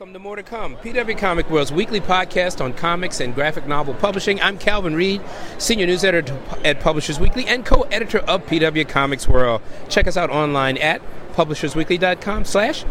Welcome 0.00 0.14
to 0.14 0.18
More 0.18 0.36
to 0.36 0.42
Come, 0.42 0.76
PW 0.76 1.18
Comic 1.18 1.50
World's 1.50 1.70
weekly 1.70 2.00
podcast 2.00 2.64
on 2.64 2.72
comics 2.72 3.20
and 3.20 3.34
graphic 3.34 3.66
novel 3.66 3.92
publishing. 3.92 4.40
I'm 4.40 4.56
Calvin 4.56 4.94
Reid, 4.94 5.20
senior 5.58 5.84
news 5.84 6.04
editor 6.04 6.40
at 6.64 6.80
Publishers 6.80 7.20
Weekly 7.20 7.44
and 7.46 7.66
co-editor 7.66 8.20
of 8.20 8.46
PW 8.46 8.88
Comics 8.88 9.28
World. 9.28 9.60
Check 9.90 10.06
us 10.06 10.16
out 10.16 10.30
online 10.30 10.78
at 10.78 11.02
publishersweekly.com 11.34 12.46
slash 12.46 12.86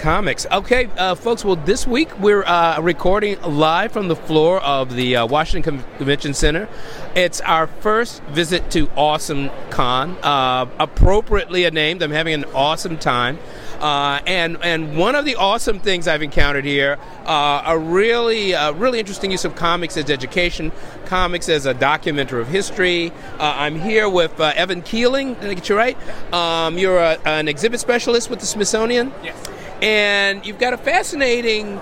comics. 0.00 0.44
Okay, 0.52 0.90
uh, 0.98 1.14
folks, 1.14 1.46
well, 1.46 1.56
this 1.56 1.86
week 1.86 2.18
we're 2.18 2.44
uh, 2.44 2.78
recording 2.82 3.40
live 3.40 3.90
from 3.92 4.08
the 4.08 4.16
floor 4.16 4.60
of 4.60 4.94
the 4.96 5.16
uh, 5.16 5.26
Washington 5.26 5.82
Convention 5.96 6.34
Center. 6.34 6.68
It's 7.14 7.40
our 7.40 7.68
first 7.68 8.22
visit 8.24 8.70
to 8.72 8.90
Awesome 8.96 9.48
Con, 9.70 10.18
uh, 10.22 10.66
appropriately 10.78 11.70
named. 11.70 12.02
I'm 12.02 12.10
having 12.10 12.34
an 12.34 12.44
awesome 12.52 12.98
time. 12.98 13.38
Uh, 13.80 14.20
and 14.26 14.58
and 14.62 14.96
one 14.96 15.14
of 15.14 15.24
the 15.24 15.36
awesome 15.36 15.80
things 15.80 16.06
I've 16.06 16.22
encountered 16.22 16.64
here, 16.64 16.98
uh, 17.24 17.62
a 17.64 17.78
really 17.78 18.54
uh, 18.54 18.72
really 18.72 18.98
interesting 18.98 19.30
use 19.30 19.44
of 19.44 19.54
comics 19.54 19.96
as 19.96 20.10
education, 20.10 20.70
comics 21.06 21.48
as 21.48 21.64
a 21.66 21.74
documenter 21.74 22.40
of 22.40 22.48
history. 22.48 23.10
Uh, 23.38 23.54
I'm 23.56 23.80
here 23.80 24.08
with 24.08 24.38
uh, 24.38 24.52
Evan 24.54 24.82
Keeling. 24.82 25.34
Did 25.34 25.50
I 25.50 25.54
get 25.54 25.68
you 25.68 25.76
right? 25.76 25.96
Um, 26.32 26.76
you're 26.78 26.98
a, 26.98 27.18
an 27.24 27.48
exhibit 27.48 27.80
specialist 27.80 28.28
with 28.28 28.40
the 28.40 28.46
Smithsonian. 28.46 29.12
Yes. 29.24 29.42
And 29.80 30.44
you've 30.44 30.58
got 30.58 30.74
a 30.74 30.78
fascinating 30.78 31.80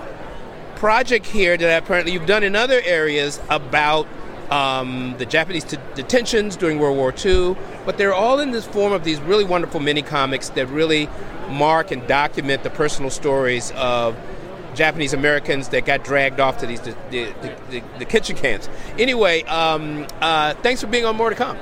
project 0.77 1.25
here 1.25 1.57
that 1.57 1.83
apparently 1.83 2.13
you've 2.13 2.25
done 2.25 2.43
in 2.43 2.55
other 2.55 2.81
areas 2.85 3.41
about 3.49 4.07
um, 4.51 5.15
the 5.17 5.25
Japanese 5.25 5.63
t- 5.63 5.77
detentions 5.95 6.55
during 6.55 6.79
World 6.79 6.97
War 6.97 7.13
II, 7.13 7.55
but 7.85 7.97
they're 7.97 8.13
all 8.13 8.39
in 8.39 8.51
this 8.51 8.65
form 8.65 8.93
of 8.93 9.03
these 9.03 9.19
really 9.21 9.43
wonderful 9.43 9.79
mini 9.79 10.01
comics 10.01 10.49
that 10.49 10.67
really 10.67 11.09
mark 11.49 11.91
and 11.91 12.05
document 12.07 12.63
the 12.63 12.69
personal 12.69 13.09
stories 13.09 13.71
of 13.75 14.15
Japanese 14.75 15.13
Americans 15.13 15.69
that 15.69 15.85
got 15.85 16.03
dragged 16.03 16.39
off 16.39 16.57
to 16.59 16.67
these 16.67 16.81
the, 16.81 16.95
the, 17.11 17.55
the, 17.69 17.83
the 17.99 18.05
kitchen 18.05 18.35
camps. 18.35 18.69
Anyway, 18.97 19.43
um, 19.43 20.07
uh, 20.21 20.53
thanks 20.55 20.81
for 20.81 20.87
being 20.87 21.05
on 21.05 21.15
More 21.15 21.29
to 21.29 21.35
Come. 21.35 21.57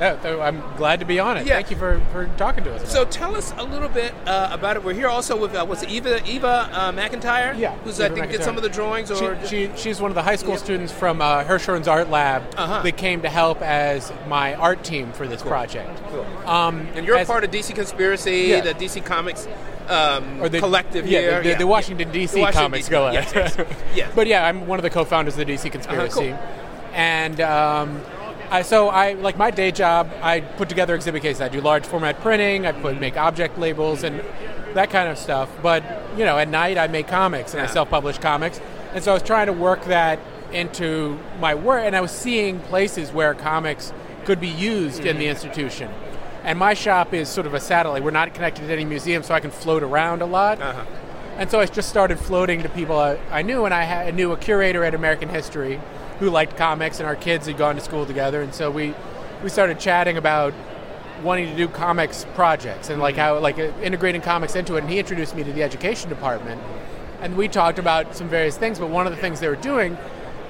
Oh, 0.00 0.40
I'm 0.40 0.60
glad 0.76 1.00
to 1.00 1.06
be 1.06 1.18
on 1.20 1.36
it. 1.36 1.46
Yeah. 1.46 1.54
Thank 1.54 1.70
you 1.70 1.76
for, 1.76 2.00
for 2.12 2.26
talking 2.36 2.64
to 2.64 2.74
us. 2.74 2.90
So 2.92 3.04
tell 3.04 3.36
us 3.36 3.52
a 3.56 3.62
little 3.62 3.88
bit 3.88 4.12
uh, 4.26 4.48
about 4.52 4.76
it. 4.76 4.84
We're 4.84 4.92
here 4.94 5.08
also 5.08 5.36
with 5.36 5.54
uh, 5.54 5.64
what's 5.64 5.82
it, 5.82 5.90
Eva 5.90 6.20
Eva 6.28 6.68
uh, 6.72 6.92
McIntyre? 6.92 7.56
Yeah, 7.58 7.74
who's 7.78 8.00
I 8.00 8.06
Eva 8.06 8.14
think 8.16 8.30
did 8.32 8.40
McIntyre. 8.40 8.44
some 8.44 8.56
of 8.56 8.62
the 8.62 8.68
drawings 8.68 9.10
or 9.10 9.38
she, 9.46 9.68
she, 9.68 9.76
she's 9.76 10.00
one 10.00 10.10
of 10.10 10.14
the 10.14 10.22
high 10.22 10.36
school 10.36 10.52
Yeah. 10.54 10.58
students 10.58 10.92
from 10.92 11.20
uh, 11.20 11.44
Hirshhorn's 11.44 11.88
art 11.88 12.10
lab 12.10 12.42
Uh-huh. 12.56 12.82
that 12.82 12.96
came 12.96 13.22
to 13.22 13.28
help 13.30 13.62
as 13.62 14.12
my 14.28 14.54
art 14.54 14.82
team 14.84 15.12
for 15.12 15.26
this 15.28 15.42
project. 15.42 16.00
Cool. 16.08 16.26
Um, 16.46 16.88
And 16.94 17.06
you're 17.06 17.16
a 17.16 17.20
as- 17.20 17.26
part 17.26 17.44
of 17.44 17.50
DC 17.50 17.74
Conspiracy, 17.74 18.46
Yeah. 18.48 18.60
the 18.62 18.74
DC 18.74 19.04
Comics 19.04 19.46
um, 19.88 20.40
or 20.42 20.48
the 20.48 20.58
collective 20.60 21.06
yeah, 21.06 21.20
here. 21.20 21.42
the, 21.42 21.48
the, 21.50 21.54
the 21.58 21.66
Washington 21.66 22.08
yeah. 22.08 22.14
DC 22.26 22.40
Washington 22.40 22.52
Comics 22.52 22.88
go 22.88 23.10
Yes, 23.10 23.32
yes, 23.34 23.56
yes. 23.94 24.12
But 24.14 24.26
yeah, 24.26 24.46
I'm 24.46 24.66
one 24.66 24.78
of 24.78 24.82
the 24.82 24.90
co-founders 24.90 25.36
of 25.38 25.46
the 25.46 25.52
DC 25.52 25.70
Conspiracy, 25.70 26.30
cool. 26.30 26.38
and 26.94 27.40
um, 27.42 28.00
I, 28.50 28.62
so 28.62 28.88
I 28.88 29.14
like 29.14 29.36
my 29.36 29.50
day 29.50 29.70
job. 29.70 30.10
I 30.22 30.40
put 30.40 30.68
together 30.68 30.94
exhibit 30.94 31.22
cases. 31.22 31.40
I 31.40 31.48
do 31.48 31.60
large 31.60 31.86
format 31.86 32.20
printing. 32.20 32.66
I 32.66 32.72
put 32.72 33.00
make 33.00 33.16
object 33.16 33.58
labels 33.58 34.04
and 34.04 34.22
that 34.74 34.90
kind 34.90 35.08
of 35.08 35.18
stuff. 35.18 35.50
But 35.62 35.82
you 36.16 36.24
know, 36.24 36.38
at 36.38 36.48
night 36.48 36.78
I 36.78 36.86
make 36.86 37.08
comics 37.08 37.54
and 37.54 37.62
I 37.62 37.66
self-publish 37.66 38.18
comics. 38.18 38.60
And 38.92 39.02
so 39.02 39.10
I 39.10 39.14
was 39.14 39.22
trying 39.22 39.46
to 39.46 39.52
work 39.52 39.84
that 39.86 40.18
into 40.52 41.18
my 41.40 41.54
work, 41.54 41.82
and 41.84 41.96
I 41.96 42.00
was 42.00 42.12
seeing 42.12 42.60
places 42.60 43.10
where 43.10 43.34
comics 43.34 43.92
could 44.24 44.40
be 44.40 44.48
used 44.48 45.00
in 45.00 45.06
Mm-hmm. 45.06 45.18
the 45.18 45.26
institution. 45.26 45.90
And 46.44 46.58
my 46.58 46.74
shop 46.74 47.12
is 47.12 47.28
sort 47.28 47.46
of 47.46 47.54
a 47.54 47.60
satellite. 47.60 48.04
We're 48.04 48.12
not 48.12 48.32
connected 48.34 48.66
to 48.66 48.72
any 48.72 48.84
museum, 48.84 49.22
so 49.24 49.34
I 49.34 49.40
can 49.40 49.50
float 49.50 49.82
around 49.82 50.22
a 50.22 50.26
lot. 50.26 50.60
Uh-huh. 50.60 50.84
And 51.38 51.50
so 51.50 51.58
I 51.58 51.66
just 51.66 51.88
started 51.88 52.20
floating 52.20 52.62
to 52.62 52.68
people 52.68 52.96
I, 52.96 53.18
I 53.32 53.42
knew, 53.42 53.64
and 53.64 53.74
I, 53.74 53.82
had, 53.82 54.06
I 54.06 54.10
knew 54.12 54.30
a 54.30 54.36
curator 54.36 54.84
at 54.84 54.94
American 54.94 55.28
History 55.28 55.80
who 56.18 56.30
liked 56.30 56.56
comics, 56.56 57.00
and 57.00 57.06
our 57.06 57.16
kids 57.16 57.46
had 57.46 57.58
gone 57.58 57.74
to 57.74 57.80
school 57.80 58.06
together, 58.06 58.42
and 58.42 58.54
so 58.54 58.70
we 58.70 58.94
we 59.42 59.48
started 59.48 59.78
chatting 59.78 60.16
about 60.16 60.54
wanting 61.22 61.46
to 61.46 61.56
do 61.56 61.68
comics 61.68 62.26
projects 62.34 62.90
and 62.90 63.00
like 63.00 63.16
how 63.16 63.38
like 63.38 63.58
uh, 63.58 63.70
integrating 63.82 64.20
comics 64.20 64.56
into 64.56 64.76
it. 64.76 64.80
And 64.80 64.90
he 64.90 64.98
introduced 64.98 65.34
me 65.34 65.44
to 65.44 65.52
the 65.52 65.62
education 65.62 66.08
department, 66.08 66.60
and 67.20 67.36
we 67.36 67.48
talked 67.48 67.78
about 67.78 68.16
some 68.16 68.28
various 68.28 68.56
things. 68.56 68.78
But 68.78 68.88
one 68.90 69.06
of 69.06 69.14
the 69.14 69.20
things 69.20 69.40
they 69.40 69.48
were 69.48 69.56
doing 69.56 69.96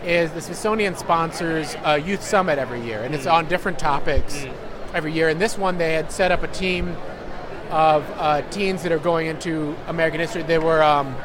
is 0.04 0.30
the 0.32 0.40
Smithsonian 0.40 0.96
sponsors 0.96 1.76
a 1.84 1.98
youth 1.98 2.22
summit 2.22 2.58
every 2.58 2.80
year, 2.80 3.02
and 3.02 3.14
it's 3.14 3.26
on 3.26 3.48
different 3.48 3.78
topics 3.78 4.46
every 4.92 5.12
year. 5.12 5.28
And 5.28 5.40
this 5.40 5.56
one, 5.58 5.78
they 5.78 5.94
had 5.94 6.12
set 6.12 6.30
up 6.30 6.42
a 6.42 6.48
team 6.48 6.96
of 7.70 8.08
uh, 8.18 8.42
teens 8.50 8.82
that 8.82 8.92
are 8.92 8.98
going 8.98 9.26
into 9.26 9.74
American 9.88 10.20
history. 10.20 10.42
They 10.42 10.58
were 10.58 10.82
um, 10.82 11.16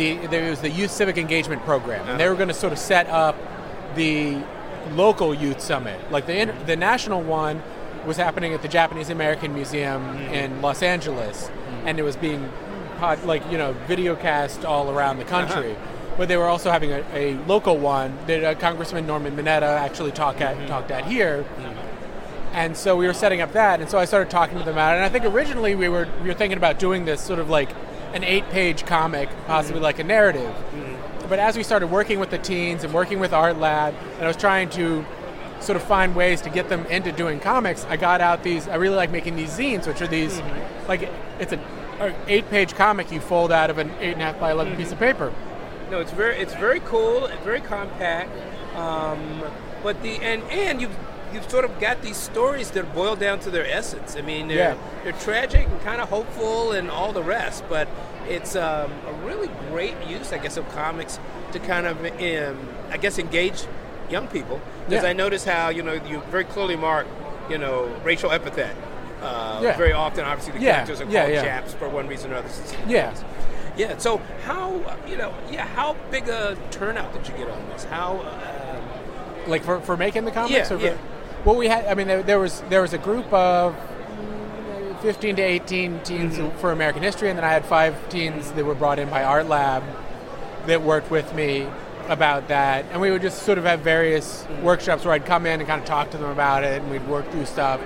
the 0.00 0.26
there 0.28 0.48
was 0.50 0.60
the 0.60 0.70
Youth 0.70 0.90
Civic 0.90 1.18
Engagement 1.18 1.62
Program, 1.64 2.08
and 2.08 2.18
they 2.18 2.28
were 2.28 2.34
going 2.34 2.48
to 2.48 2.54
sort 2.54 2.72
of 2.72 2.78
set 2.78 3.06
up 3.08 3.36
the 3.94 4.42
local 4.92 5.34
youth 5.34 5.60
summit. 5.60 6.10
Like 6.10 6.26
the 6.26 6.54
the 6.66 6.76
national 6.76 7.22
one 7.22 7.62
was 8.06 8.16
happening 8.16 8.54
at 8.54 8.62
the 8.62 8.68
Japanese 8.68 9.10
American 9.10 9.52
Museum 9.54 10.02
mm-hmm. 10.02 10.34
in 10.34 10.62
Los 10.62 10.82
Angeles, 10.82 11.50
and 11.84 11.98
it 11.98 12.02
was 12.02 12.16
being 12.16 12.50
pod, 12.98 13.22
like 13.24 13.42
you 13.50 13.58
know 13.58 13.72
video 13.86 14.16
cast 14.16 14.64
all 14.64 14.90
around 14.90 15.18
the 15.18 15.26
uh-huh. 15.26 15.46
country. 15.46 15.76
But 16.16 16.28
they 16.28 16.36
were 16.36 16.48
also 16.48 16.70
having 16.70 16.90
a, 16.90 17.04
a 17.14 17.34
local 17.46 17.78
one 17.78 18.16
that 18.26 18.44
uh, 18.44 18.54
Congressman 18.54 19.06
Norman 19.06 19.36
Mineta 19.36 19.62
actually 19.62 20.12
talked 20.12 20.40
at 20.40 20.56
mm-hmm. 20.56 20.66
talked 20.66 20.90
at 20.90 21.04
here. 21.04 21.44
Mm-hmm. 21.44 21.86
And 22.52 22.76
so 22.76 22.96
we 22.96 23.06
were 23.06 23.14
setting 23.14 23.40
up 23.40 23.52
that, 23.52 23.80
and 23.80 23.88
so 23.88 23.96
I 23.96 24.06
started 24.06 24.28
talking 24.28 24.58
to 24.58 24.64
them 24.64 24.74
about 24.74 24.94
it. 24.94 24.96
And 24.96 25.04
I 25.04 25.08
think 25.08 25.24
originally 25.24 25.76
we 25.76 25.88
were 25.88 26.08
we 26.22 26.28
were 26.28 26.34
thinking 26.34 26.58
about 26.58 26.78
doing 26.78 27.04
this 27.04 27.20
sort 27.20 27.38
of 27.38 27.48
like 27.48 27.70
an 28.12 28.24
eight-page 28.24 28.86
comic, 28.86 29.28
possibly 29.46 29.80
like 29.80 29.98
a 29.98 30.04
narrative. 30.04 30.50
Mm-hmm. 30.50 31.28
But 31.28 31.38
as 31.38 31.56
we 31.56 31.62
started 31.62 31.88
working 31.88 32.18
with 32.18 32.30
the 32.30 32.38
teens 32.38 32.82
and 32.82 32.92
working 32.92 33.20
with 33.20 33.32
Art 33.32 33.58
Lab, 33.58 33.94
and 34.14 34.24
I 34.24 34.26
was 34.26 34.36
trying 34.36 34.68
to 34.70 35.04
sort 35.60 35.76
of 35.76 35.82
find 35.82 36.16
ways 36.16 36.40
to 36.42 36.50
get 36.50 36.68
them 36.68 36.86
into 36.86 37.12
doing 37.12 37.38
comics, 37.38 37.84
I 37.88 37.96
got 37.96 38.20
out 38.20 38.42
these. 38.42 38.66
I 38.66 38.76
really 38.76 38.96
like 38.96 39.10
making 39.10 39.36
these 39.36 39.50
zines, 39.50 39.86
which 39.86 40.02
are 40.02 40.06
these 40.06 40.38
mm-hmm. 40.38 40.88
like 40.88 41.08
it's 41.38 41.52
an 41.52 41.60
eight-page 42.26 42.74
comic 42.74 43.12
you 43.12 43.20
fold 43.20 43.52
out 43.52 43.70
of 43.70 43.78
an 43.78 43.90
eight 44.00 44.14
and 44.14 44.22
a 44.22 44.24
half 44.24 44.40
by 44.40 44.50
11 44.50 44.76
piece 44.76 44.90
of 44.90 44.98
mm-hmm. 44.98 45.04
paper. 45.04 45.32
No, 45.90 46.00
it's 46.00 46.12
very 46.12 46.36
it's 46.36 46.54
very 46.54 46.80
cool, 46.80 47.26
it's 47.26 47.44
very 47.44 47.60
compact. 47.60 48.30
Um, 48.76 49.42
but 49.82 50.02
the 50.02 50.16
and 50.16 50.42
and 50.44 50.80
you've 50.80 50.96
you've 51.32 51.50
sort 51.50 51.64
of 51.64 51.78
got 51.80 52.02
these 52.02 52.16
stories 52.16 52.70
that 52.72 52.94
boil 52.94 53.16
down 53.16 53.38
to 53.40 53.50
their 53.50 53.66
essence. 53.66 54.16
I 54.16 54.22
mean, 54.22 54.48
they're 54.48 54.56
Yeah. 54.58 54.74
they're 55.04 55.12
tragic 55.12 55.66
and 55.68 55.80
kind 55.82 56.00
of 56.00 56.08
hopeful 56.08 56.72
and 56.72 56.90
all 56.90 57.12
the 57.12 57.22
rest, 57.22 57.64
but 57.68 57.88
it's 58.28 58.54
um, 58.56 58.90
a 59.08 59.12
really 59.26 59.48
great 59.70 59.94
use, 60.06 60.32
I 60.32 60.38
guess, 60.38 60.56
of 60.56 60.68
comics 60.74 61.18
to 61.52 61.58
kind 61.58 61.86
of 61.86 61.96
um, 62.04 62.68
I 62.90 62.96
guess 62.96 63.18
engage 63.18 63.64
young 64.10 64.26
people. 64.28 64.60
Because 64.88 65.04
Yeah. 65.04 65.10
I 65.10 65.12
notice 65.12 65.44
how 65.44 65.68
you 65.70 65.82
know 65.82 65.94
you 65.94 66.20
very 66.30 66.44
clearly 66.44 66.76
mark 66.76 67.06
you 67.48 67.58
know 67.58 67.88
racial 68.04 68.30
epithet. 68.30 68.74
Uh, 69.22 69.60
Yeah. 69.62 69.76
Very 69.76 69.92
often, 69.92 70.24
obviously, 70.24 70.54
the 70.58 70.64
characters 70.64 71.00
are 71.00 71.04
called 71.04 71.32
chaps 71.44 71.74
for 71.74 71.88
one 71.88 72.08
reason 72.08 72.32
or 72.32 72.36
other. 72.36 72.48
Yeah. 72.88 73.12
Yeah. 73.76 73.98
So 73.98 74.20
how 74.46 74.80
you 75.06 75.16
know? 75.16 75.32
Yeah. 75.50 75.66
How 75.66 75.94
big 76.10 76.28
a 76.28 76.56
turnout 76.70 77.12
did 77.12 77.28
you 77.28 77.34
get 77.36 77.48
on 77.50 77.68
this? 77.68 77.84
How? 77.84 78.12
Um, 78.20 79.50
like 79.50 79.64
for, 79.64 79.80
for 79.80 79.96
making 79.96 80.24
the 80.26 80.30
comics 80.30 80.70
Yeah, 80.70 80.76
yeah. 80.78 80.94
Well 81.44 81.56
we 81.56 81.68
had 81.68 81.84
i 81.86 81.94
mean 81.94 82.06
there, 82.06 82.22
there 82.22 82.38
was 82.38 82.60
there 82.68 82.82
was 82.82 82.92
a 82.92 82.98
group 82.98 83.30
of 83.32 83.74
mm, 83.74 85.00
15 85.02 85.36
to 85.36 85.42
18 85.42 86.00
teens 86.00 86.36
Mm-hmm. 86.38 86.58
for 86.58 86.72
american 86.72 87.02
history 87.02 87.28
and 87.30 87.38
then 87.38 87.44
i 87.44 87.50
had 87.52 87.64
five 87.64 87.94
teens 88.08 88.50
that 88.52 88.64
were 88.64 88.74
brought 88.74 88.98
in 88.98 89.08
by 89.08 89.22
art 89.24 89.46
lab 89.48 89.82
that 90.66 90.82
worked 90.82 91.10
with 91.10 91.34
me 91.34 91.66
about 92.08 92.48
that 92.48 92.84
and 92.92 93.00
we 93.00 93.10
would 93.10 93.22
just 93.22 93.42
sort 93.44 93.58
of 93.58 93.64
have 93.64 93.80
various 93.80 94.42
Mm-hmm. 94.44 94.62
workshops 94.64 95.04
where 95.04 95.14
i'd 95.14 95.26
come 95.26 95.46
in 95.46 95.60
and 95.60 95.68
kind 95.68 95.80
of 95.80 95.86
talk 95.86 96.10
to 96.10 96.18
them 96.18 96.30
about 96.30 96.64
it 96.64 96.80
and 96.82 96.90
we'd 96.90 97.06
work 97.08 97.30
through 97.30 97.46
stuff 97.46 97.80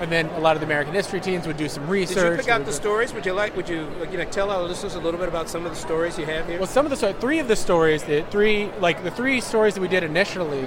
and 0.00 0.10
then 0.10 0.26
a 0.30 0.40
lot 0.40 0.56
of 0.56 0.60
the 0.60 0.66
american 0.66 0.94
history 0.94 1.20
teams 1.20 1.46
would 1.46 1.56
do 1.56 1.68
some 1.68 1.86
research 1.88 2.16
did 2.16 2.30
you 2.30 2.36
pick 2.36 2.48
out 2.48 2.64
the 2.64 2.72
stories? 2.72 3.12
Would 3.12 3.26
you 3.26 3.32
like? 3.32 3.56
Would 3.56 3.68
you 3.68 3.82
like, 3.98 4.12
you 4.12 4.18
know 4.18 4.24
tell 4.24 4.50
our 4.50 4.62
listeners 4.62 4.94
a 4.94 5.00
little 5.00 5.18
bit 5.18 5.28
about 5.28 5.48
some 5.48 5.64
of 5.66 5.70
the 5.70 5.76
stories 5.76 6.18
you 6.18 6.26
have 6.26 6.46
here? 6.46 6.58
Well, 6.58 6.66
some 6.66 6.86
of 6.86 6.90
the 6.90 6.96
so 6.96 7.12
three 7.12 7.38
of 7.38 7.48
the 7.48 7.56
stories, 7.56 8.02
the 8.02 8.22
three 8.30 8.70
like 8.80 9.02
the 9.04 9.10
three 9.10 9.40
stories 9.40 9.74
that 9.74 9.80
we 9.80 9.88
did 9.88 10.02
initially, 10.02 10.64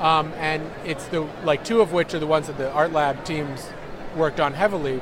um, 0.00 0.32
and 0.34 0.62
it's 0.84 1.06
the 1.06 1.22
like 1.44 1.64
two 1.64 1.80
of 1.80 1.92
which 1.92 2.14
are 2.14 2.18
the 2.18 2.26
ones 2.26 2.46
that 2.46 2.58
the 2.58 2.70
art 2.72 2.92
lab 2.92 3.24
teams 3.24 3.68
worked 4.16 4.40
on 4.40 4.54
heavily, 4.54 5.00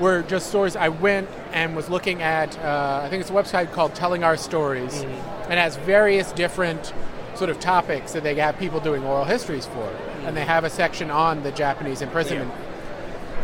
were 0.00 0.22
just 0.22 0.48
stories. 0.48 0.76
I 0.76 0.88
went 0.88 1.28
and 1.52 1.76
was 1.76 1.88
looking 1.88 2.22
at 2.22 2.58
uh, 2.58 3.02
I 3.04 3.08
think 3.08 3.20
it's 3.20 3.30
a 3.30 3.34
website 3.34 3.72
called 3.72 3.94
Telling 3.94 4.24
Our 4.24 4.36
Stories, 4.36 5.02
and 5.02 5.54
has 5.54 5.76
various 5.76 6.32
different 6.32 6.92
sort 7.34 7.50
of 7.50 7.60
topics 7.60 8.12
that 8.12 8.22
they 8.24 8.34
have 8.34 8.58
people 8.58 8.80
doing 8.80 9.04
oral 9.04 9.24
histories 9.24 9.66
for, 9.66 9.88
and 10.24 10.36
they 10.36 10.44
have 10.44 10.64
a 10.64 10.70
section 10.70 11.10
on 11.10 11.42
the 11.42 11.52
Japanese 11.52 12.02
imprisonment. 12.02 12.52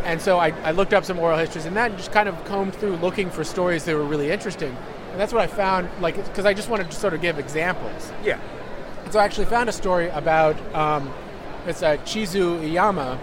And 0.05 0.21
so 0.21 0.37
I, 0.37 0.49
I 0.63 0.71
looked 0.71 0.93
up 0.93 1.03
some 1.03 1.17
oral 1.19 1.37
histories 1.37 1.65
and 1.65 1.75
that 1.77 1.89
and 1.91 1.97
just 1.97 2.11
kind 2.11 2.29
of 2.29 2.43
combed 2.45 2.75
through 2.75 2.95
looking 2.97 3.29
for 3.31 3.43
stories 3.43 3.83
that 3.85 3.95
were 3.95 4.03
really 4.05 4.31
interesting. 4.31 4.75
And 5.11 5.19
that's 5.19 5.33
what 5.33 5.41
I 5.41 5.47
found, 5.47 5.89
like, 5.99 6.15
because 6.15 6.45
I 6.45 6.53
just 6.53 6.69
wanted 6.69 6.91
to 6.91 6.95
sort 6.97 7.13
of 7.13 7.21
give 7.21 7.39
examples. 7.39 8.11
yeah. 8.23 8.39
And 9.03 9.11
so 9.13 9.19
I 9.19 9.25
actually 9.25 9.45
found 9.45 9.69
a 9.69 9.71
story 9.71 10.09
about 10.09 10.55
um, 10.75 11.11
it's 11.67 11.81
uh, 11.83 11.97
Chizu 11.97 12.59
Iiyama, 12.61 13.17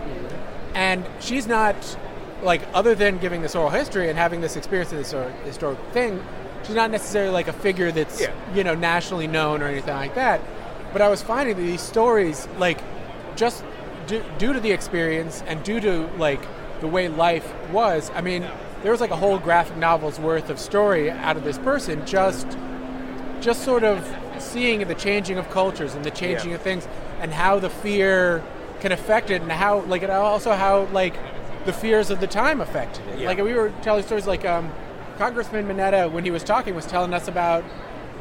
and 0.75 1.05
she's 1.21 1.47
not 1.47 1.77
like 2.43 2.63
other 2.75 2.95
than 2.95 3.19
giving 3.19 3.43
this 3.43 3.55
oral 3.55 3.71
history 3.71 4.09
and 4.09 4.19
having 4.19 4.41
this 4.41 4.57
experience 4.57 4.91
in 4.93 4.99
this 4.99 5.13
historic 5.45 5.79
thing. 5.93 6.21
she's 6.65 6.75
not 6.75 6.91
necessarily 6.91 7.33
like 7.33 7.47
a 7.49 7.53
figure 7.53 7.93
that's 7.93 8.21
Yeah. 8.21 8.33
you 8.55 8.65
know 8.65 8.75
nationally 8.75 9.27
known 9.27 9.63
or 9.63 9.67
anything 9.67 9.95
like 9.95 10.15
that. 10.17 10.41
But 10.93 11.03
I 11.03 11.09
was 11.09 11.23
finding 11.23 11.57
that 11.57 11.63
these 11.63 11.81
stories, 11.81 12.47
like, 12.59 12.79
just 13.37 13.65
due, 14.07 14.23
due 14.39 14.53
to 14.53 14.61
the 14.61 14.73
experience 14.73 15.43
and 15.47 15.63
due 15.63 15.81
to 15.81 16.09
like 16.19 16.41
the 16.83 16.89
way 16.89 17.09
life 17.09 17.51
was, 17.71 18.11
I 18.15 18.21
mean, 18.21 18.45
there 18.83 18.91
was 18.93 19.01
like 19.01 19.13
a 19.13 19.17
whole 19.17 19.39
graphic 19.39 19.77
novel's 19.77 20.19
worth 20.21 20.51
of 20.51 20.59
story 20.59 21.11
out 21.11 21.37
of 21.39 21.45
this 21.45 21.57
person 21.59 22.05
just 22.05 22.47
just 23.41 23.65
sort 23.65 23.83
of 23.85 24.05
seeing 24.39 24.81
the 24.87 24.95
changing 24.95 25.39
of 25.39 25.49
cultures 25.51 25.95
and 25.95 26.05
the 26.05 26.11
changing 26.11 26.51
Yeah. 26.51 26.57
of 26.57 26.63
things 26.63 26.87
and 27.21 27.33
how 27.33 27.59
the 27.61 27.71
fear 27.71 28.43
can 28.81 28.91
affect 28.93 29.31
it 29.31 29.41
and 29.43 29.51
how 29.53 29.81
like 29.83 30.03
and 30.03 30.11
also 30.13 30.53
how 30.53 30.85
like 30.93 31.15
the 31.65 31.73
fears 31.73 32.11
of 32.11 32.19
the 32.21 32.27
time 32.27 32.61
affected 32.61 33.07
it 33.09 33.21
Yeah. 33.21 33.29
like 33.29 33.39
we 33.39 33.55
were 33.55 33.73
telling 33.83 34.03
stories 34.03 34.27
like 34.27 34.45
um, 34.45 34.73
congressman 35.19 35.67
mineta 35.69 36.11
when 36.11 36.25
he 36.25 36.31
was 36.33 36.43
talking 36.43 36.75
was 36.75 36.87
telling 36.87 37.15
us 37.15 37.29
about 37.29 37.63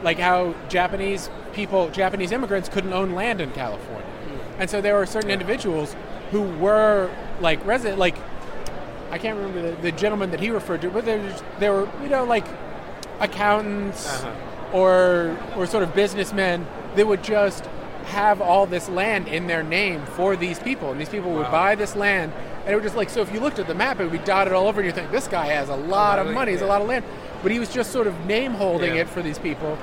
like 0.04 0.19
how 0.19 0.54
japanese 0.69 1.30
people 1.54 1.90
japanese 1.90 2.31
immigrants 2.31 2.69
couldn't 2.69 2.94
own 2.94 3.12
land 3.13 3.42
in 3.42 3.52
california 3.52 4.06
and 4.60 4.69
so 4.69 4.80
there 4.81 4.96
were 4.96 5.06
certain 5.08 5.31
individuals 5.31 5.96
who 6.31 6.42
were 6.44 7.10
like 7.40 7.63
resident 7.66 7.98
like 8.00 8.16
i 9.12 9.18
can't 9.18 9.38
remember 9.38 9.62
the, 9.72 9.81
the 9.81 9.92
gentleman 9.92 10.31
that 10.31 10.40
he 10.40 10.50
referred 10.50 10.81
to 10.81 10.90
but 10.90 11.06
there, 11.06 11.22
there 11.60 11.72
were 11.74 11.88
you 12.02 12.10
know 12.10 12.24
like 12.24 12.46
accountants 13.19 14.08
Uh-huh. 14.08 14.78
or 14.78 15.38
or 15.56 15.66
sort 15.66 15.84
of 15.84 15.94
businessmen 15.94 16.66
that 16.96 17.06
would 17.08 17.24
just 17.24 17.66
have 18.06 18.42
all 18.42 18.66
this 18.66 18.90
land 18.90 19.28
in 19.28 19.48
their 19.48 19.63
name 19.63 20.02
for 20.18 20.36
these 20.36 20.60
people, 20.60 20.92
and 20.92 21.00
these 21.00 21.08
people 21.08 21.31
would 21.31 21.44
Wow. 21.44 21.52
buy 21.52 21.75
this 21.75 21.96
land, 21.96 22.34
and 22.66 22.69
it 22.74 22.75
would 22.75 22.84
just 22.84 22.96
like 22.96 23.10
so. 23.10 23.22
If 23.22 23.31
you 23.31 23.40
looked 23.40 23.60
at 23.60 23.68
the 23.68 23.75
map, 23.75 24.00
it 24.00 24.04
would 24.04 24.12
be 24.12 24.18
dotted 24.18 24.52
all 24.54 24.68
over, 24.68 24.81
and 24.81 24.88
you 24.88 24.92
think 24.92 25.12
this 25.12 25.28
guy 25.28 25.46
has 25.46 25.69
a 25.69 25.75
lot 25.75 26.18
of 26.19 26.25
Really? 26.25 26.36
money, 26.36 26.52
he's 26.52 26.62
a 26.62 26.66
lot 26.66 26.81
of 26.81 26.88
land, 26.88 27.06
but 27.44 27.52
he 27.52 27.60
was 27.60 27.69
just 27.69 27.92
sort 27.92 28.08
of 28.08 28.25
name 28.25 28.54
holding 28.56 28.96
Yeah. 28.96 29.02
it 29.02 29.10
for 29.10 29.22
these 29.22 29.38
people, 29.40 29.78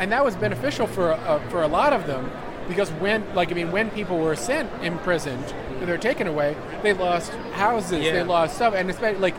and 0.00 0.10
that 0.10 0.24
was 0.24 0.34
beneficial 0.34 0.86
for 0.86 1.12
uh, 1.12 1.38
for 1.50 1.62
a 1.62 1.68
lot 1.68 1.92
of 1.92 2.06
them 2.06 2.30
because 2.68 2.90
when 2.92 3.24
like 3.34 3.50
I 3.50 3.54
mean 3.54 3.72
when 3.72 3.90
people 3.90 4.18
were 4.18 4.36
sent 4.36 4.70
imprisoned, 4.82 5.52
they 5.80 5.86
were 5.86 5.98
taken 5.98 6.26
away, 6.26 6.56
they 6.82 6.92
lost 6.92 7.32
houses, 7.54 8.04
Yeah. 8.04 8.12
they 8.12 8.22
lost 8.22 8.56
stuff, 8.56 8.74
and 8.74 8.88
especially 8.90 9.20
like 9.20 9.34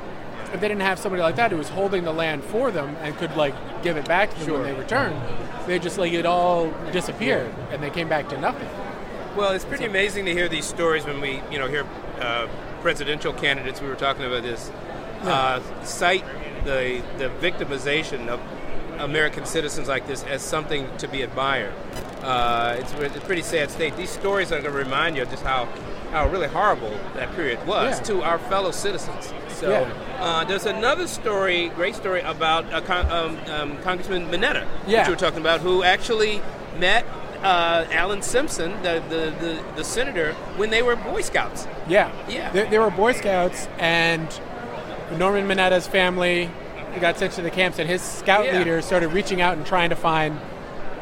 if 0.54 0.60
they 0.62 0.68
didn't 0.68 0.82
have 0.82 0.98
somebody 1.00 1.22
like 1.22 1.36
that 1.36 1.52
who 1.52 1.58
was 1.58 1.70
holding 1.70 2.04
the 2.04 2.12
land 2.14 2.44
for 2.44 2.72
them 2.72 2.96
and 3.02 3.16
could 3.18 3.36
like 3.38 3.54
give 3.84 3.98
it 3.98 4.06
back 4.08 4.32
to 4.32 4.36
them 4.40 4.46
Sure. 4.48 4.60
when 4.62 4.74
they 4.74 4.80
returned, 4.80 5.16
they 5.68 5.78
just 5.80 5.98
like 5.98 6.12
it 6.14 6.26
all 6.26 6.72
disappeared 6.92 7.54
and 7.72 7.84
they 7.84 7.90
came 7.92 8.10
back 8.10 8.30
to 8.30 8.40
nothing. 8.40 8.68
Well, 9.38 9.52
it's 9.52 9.64
pretty 9.66 9.86
amazing 9.86 10.26
to 10.26 10.34
hear 10.34 10.50
these 10.50 10.66
stories 10.66 11.06
when 11.06 11.22
we, 11.22 11.42
you 11.52 11.60
know, 11.60 11.68
hear 11.68 11.86
uh, 12.20 12.48
presidential 12.82 13.32
candidates. 13.32 13.80
We 13.80 13.88
were 13.88 13.96
talking 13.96 14.26
about 14.26 14.42
this. 14.42 14.72
Uh, 15.22 15.62
cite 15.84 16.24
the 16.66 17.02
the 17.20 17.30
victimization 17.42 18.28
of 18.28 18.40
American 19.00 19.46
citizens 19.46 19.88
like 19.88 20.08
this 20.08 20.24
as 20.24 20.42
something 20.42 20.88
to 20.98 21.08
be 21.08 21.22
admired. 21.22 21.74
Uh, 22.24 22.76
it's, 22.80 22.92
it's 22.94 23.16
a 23.16 23.22
pretty 23.22 23.42
sad 23.42 23.72
state. 23.72 23.96
These 23.96 24.10
stories 24.10 24.52
are 24.52 24.62
going 24.62 24.72
to 24.74 24.78
remind 24.78 25.16
you 25.16 25.22
of 25.24 25.30
just 25.30 25.44
how 25.44 25.68
how 26.12 26.28
really 26.28 26.48
horrible 26.48 26.90
that 27.14 27.32
period 27.36 27.60
was 27.68 27.98
Yeah. 28.00 28.04
to 28.06 28.24
our 28.24 28.40
fellow 28.40 28.72
citizens. 28.72 29.32
So 29.50 29.70
Yeah. 29.70 29.94
uh, 30.20 30.44
there's 30.44 30.66
another 30.66 31.06
story, 31.06 31.70
great 31.76 31.94
story 31.96 32.22
about 32.22 32.66
uh, 32.74 32.82
Con- 32.82 33.12
um, 33.12 33.38
um, 33.52 33.78
Congressman 33.84 34.26
Mineta, 34.32 34.66
Yeah. 34.88 35.00
which 35.02 35.08
you 35.08 35.14
were 35.14 35.20
talking 35.20 35.40
about, 35.40 35.62
who 35.62 35.84
actually 35.84 36.42
met 36.80 37.06
uh, 37.44 37.86
Alan 37.92 38.24
Simpson, 38.24 38.72
the, 38.82 39.04
the, 39.08 39.32
the, 39.40 39.64
the 39.76 39.84
senator, 39.84 40.34
when 40.58 40.72
they 40.72 40.82
were 40.82 40.96
Boy 40.96 41.22
Scouts. 41.22 41.68
Yeah, 41.88 42.12
Yeah. 42.28 42.52
They, 42.52 42.68
they 42.68 42.80
were 42.80 42.90
Boy 42.90 43.14
Scouts, 43.14 43.68
and 43.78 44.28
Norman 45.18 45.48
Mineta's 45.48 45.88
family 45.88 46.50
got 47.00 47.18
sent 47.20 47.34
to 47.34 47.42
the 47.44 47.52
camps, 47.52 47.78
and 47.78 47.88
his 47.88 48.02
scout 48.02 48.46
Yeah. 48.46 48.58
leader 48.58 48.82
started 48.82 49.10
reaching 49.14 49.42
out 49.42 49.58
and 49.58 49.66
trying 49.66 49.92
to 49.92 49.96
find 49.96 50.40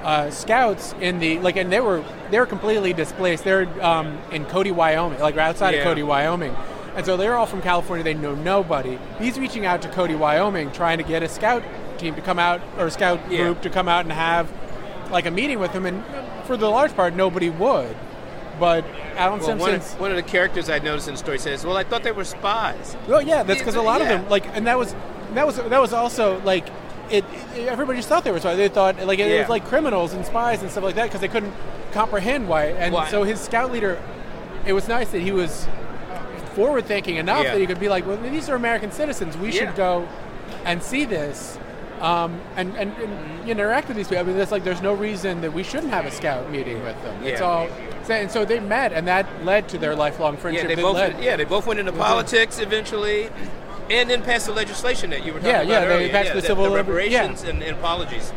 uh, 0.07 0.31
scouts 0.31 0.95
in 1.01 1.19
the 1.19 1.38
like, 1.39 1.57
and 1.57 1.69
they 1.71 1.81
were 1.81 2.01
they 2.31 2.39
were 2.39 2.45
completely 2.45 2.94
displaced. 2.94 3.44
They're 3.44 3.68
um, 3.86 4.18
in 4.31 4.45
Cody, 4.45 4.71
Wyoming, 4.71 5.19
like 5.19 5.36
outside 5.38 5.74
Yeah. 5.74 5.81
of 5.81 5.83
Cody, 5.83 6.01
Wyoming, 6.04 6.56
and 6.95 7.06
so 7.06 7.18
they're 7.18 7.36
all 7.36 7.45
from 7.45 7.62
California. 7.62 8.04
They 8.06 8.13
know 8.13 8.33
nobody. 8.33 8.98
He's 9.19 9.38
reaching 9.38 9.65
out 9.65 9.81
to 9.81 9.89
Cody, 9.89 10.15
Wyoming, 10.15 10.71
trying 10.71 10.98
to 11.00 11.04
get 11.04 11.24
a 11.24 11.27
scout 11.30 11.62
team 11.98 12.15
to 12.15 12.21
come 12.21 12.39
out 12.39 12.62
or 12.77 12.86
a 12.88 12.92
scout 12.92 13.19
Yeah. 13.30 13.44
group 13.44 13.62
to 13.63 13.69
come 13.69 13.89
out 13.89 14.06
and 14.06 14.13
have 14.13 14.50
like 15.12 15.25
a 15.25 15.31
meeting 15.31 15.59
with 15.59 15.71
him, 15.71 15.86
and 15.86 16.04
for 16.45 16.56
the 16.56 16.69
large 16.69 16.95
part, 16.95 17.13
nobody 17.13 17.50
would. 17.50 17.95
But 18.60 18.86
Alan 19.18 19.39
Well, 19.42 19.57
one, 19.57 19.74
of, 19.75 20.00
one 20.00 20.10
of 20.12 20.15
the 20.18 20.24
characters 20.24 20.69
I 20.69 20.80
noticed 20.80 21.07
in 21.10 21.15
the 21.15 21.18
story 21.19 21.38
says, 21.38 21.65
"Well, 21.65 21.75
I 21.77 21.83
thought 21.83 22.03
they 22.03 22.12
were 22.12 22.24
spies." 22.24 22.95
Well, 23.07 23.21
yeah, 23.21 23.44
that's 23.44 23.60
because 23.60 23.75
a 23.75 23.81
lot 23.81 24.00
Yeah. 24.00 24.07
of 24.13 24.21
them 24.21 24.30
like, 24.30 24.45
and 24.56 24.65
that 24.68 24.77
was 24.80 24.95
that 25.33 25.45
was 25.45 25.57
that 25.57 25.81
was 25.81 25.92
also 25.94 26.39
like 26.45 26.65
it. 27.12 27.24
it 27.56 27.68
everybody 27.68 27.98
just 28.00 28.09
thought 28.09 28.24
they 28.24 28.31
were 28.31 28.39
spies. 28.39 28.57
They 28.57 28.68
thought 28.69 28.98
like 29.06 29.19
it, 29.19 29.30
Yeah. 29.30 29.42
was 29.42 29.50
like 29.50 29.65
criminals 29.65 30.13
and 30.13 30.25
spies 30.25 30.62
and 30.62 30.71
stuff 30.71 30.83
like 30.83 30.95
that 30.95 31.06
because 31.06 31.21
they 31.21 31.27
couldn't 31.27 31.54
comprehend 31.92 32.48
why. 32.48 32.65
And 32.65 32.94
Why? 32.94 33.09
so 33.09 33.24
his 33.24 33.39
scout 33.39 33.71
leader, 33.71 34.01
it 34.65 34.74
was 34.74 34.88
nice 34.88 35.09
that 35.12 35.21
he 35.21 35.31
was 35.31 35.68
forward 36.54 36.86
thinking 36.86 37.18
enough 37.18 37.44
Yeah. 37.44 37.54
that 37.54 37.59
he 37.59 37.68
could 37.68 37.80
be 37.80 37.89
like, 37.89 38.06
well, 38.07 38.18
these 38.18 38.50
are 38.50 38.56
American 38.56 38.92
citizens. 38.92 39.38
We 39.38 39.48
Yeah. 39.51 39.68
should 39.68 39.75
go 39.75 40.07
and 40.65 40.81
see 40.81 41.06
this. 41.06 41.57
Um, 42.01 42.39
and, 42.56 42.75
and, 42.77 42.92
and 42.98 43.50
interact 43.50 43.88
with 43.88 43.98
these 43.98 44.07
people. 44.07 44.24
I 44.24 44.27
mean, 44.27 44.38
it's 44.38 44.51
like 44.51 44.63
there's 44.63 44.83
no 44.83 44.94
reason 44.94 45.42
that 45.42 45.51
we 45.51 45.63
shouldn't 45.63 45.92
have 45.92 46.06
a 46.06 46.12
scout 46.12 46.48
meeting 46.51 46.83
with 46.83 47.01
them. 47.01 47.24
It's 47.24 47.42
all, 47.42 47.68
and 48.07 48.30
so 48.30 48.45
they 48.45 48.60
met, 48.60 48.94
and 48.94 49.07
that 49.07 49.25
led 49.44 49.68
to 49.69 49.80
their 49.80 49.95
lifelong 49.95 50.36
Yeah, 50.36 50.39
friendship. 50.39 50.68
they 50.68 50.75
both. 50.75 50.94
led, 50.95 51.19
yeah, 51.24 51.36
they 51.36 51.44
both 51.44 51.65
went 51.65 51.80
into 51.80 51.92
politics 51.94 52.60
eventually, 52.60 53.30
and 53.89 54.10
then 54.10 54.22
passed 54.22 54.45
the 54.48 54.54
legislation 54.54 55.10
that 55.12 55.25
you 55.25 55.34
were 55.34 55.39
talking 55.39 55.51
Yeah, 55.54 55.62
about 55.62 55.69
yeah, 55.69 55.81
yeah, 55.94 55.98
they 56.00 56.10
passed 56.10 56.34
the 56.34 56.42
civil 56.42 56.66
the 56.66 56.72
reparations 56.75 57.44
and, 57.44 57.62
and 57.63 57.78
apologies. 57.78 58.31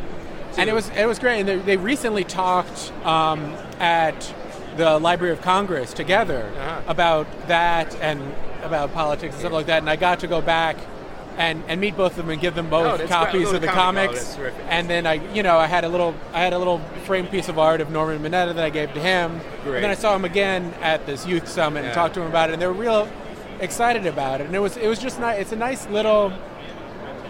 and 0.57 0.69
it 0.69 0.73
was 0.73 0.89
it 0.89 1.05
was 1.07 1.19
great. 1.19 1.39
And 1.41 1.49
they, 1.49 1.57
they 1.57 1.77
recently 1.77 2.23
talked 2.23 2.91
um, 3.05 3.53
at 3.79 4.33
the 4.77 4.99
Library 4.99 5.33
of 5.33 5.41
Congress 5.41 5.93
together 5.93 6.49
Uh-huh. 6.57 6.81
about 6.87 7.27
that 7.47 7.93
and 7.97 8.21
about 8.63 8.93
politics 8.93 9.33
and 9.33 9.39
stuff 9.41 9.51
like 9.51 9.65
that. 9.65 9.79
And 9.79 9.89
I 9.89 9.95
got 9.97 10.19
to 10.21 10.27
go 10.27 10.39
back 10.41 10.77
and, 11.37 11.63
and 11.67 11.79
meet 11.81 11.95
both 11.97 12.11
of 12.11 12.17
them 12.17 12.29
and 12.29 12.41
give 12.41 12.55
them 12.55 12.67
Oh, 12.67 12.69
both 12.83 12.97
that's 12.99 13.09
copies 13.09 13.51
of 13.51 13.61
the 13.61 13.67
comic. 13.67 14.11
Oh, 14.11 14.13
comics. 14.13 14.35
terrific. 14.35 14.63
and 14.69 14.89
then 14.89 15.07
I, 15.07 15.13
you 15.33 15.43
know, 15.43 15.57
I 15.57 15.65
had 15.67 15.83
a 15.83 15.89
little 15.89 16.13
I 16.33 16.41
had 16.41 16.53
a 16.53 16.57
little 16.57 16.79
framed 17.05 17.31
piece 17.31 17.49
of 17.49 17.57
art 17.57 17.81
of 17.81 17.89
Norman 17.89 18.19
Mineta 18.21 18.53
that 18.53 18.63
I 18.63 18.69
gave 18.69 18.93
to 18.93 18.99
him. 18.99 19.39
Great. 19.63 19.75
And 19.75 19.83
then 19.85 19.91
I 19.91 19.95
saw 19.95 20.15
him 20.15 20.25
again 20.25 20.73
at 20.81 21.05
this 21.05 21.25
youth 21.25 21.47
summit 21.47 21.81
Yeah. 21.81 21.85
and 21.87 21.93
talked 21.95 22.13
to 22.15 22.21
him 22.21 22.27
about 22.27 22.49
it. 22.49 22.53
And 22.53 22.61
they 22.61 22.67
were 22.67 22.73
real 22.73 23.07
excited 23.61 24.05
about 24.05 24.41
it. 24.41 24.47
And 24.47 24.55
it 24.55 24.59
was 24.59 24.75
it 24.77 24.87
was 24.87 24.99
just 24.99 25.19
nice. 25.19 25.39
It's 25.39 25.51
a 25.51 25.55
nice 25.55 25.87
little 25.87 26.33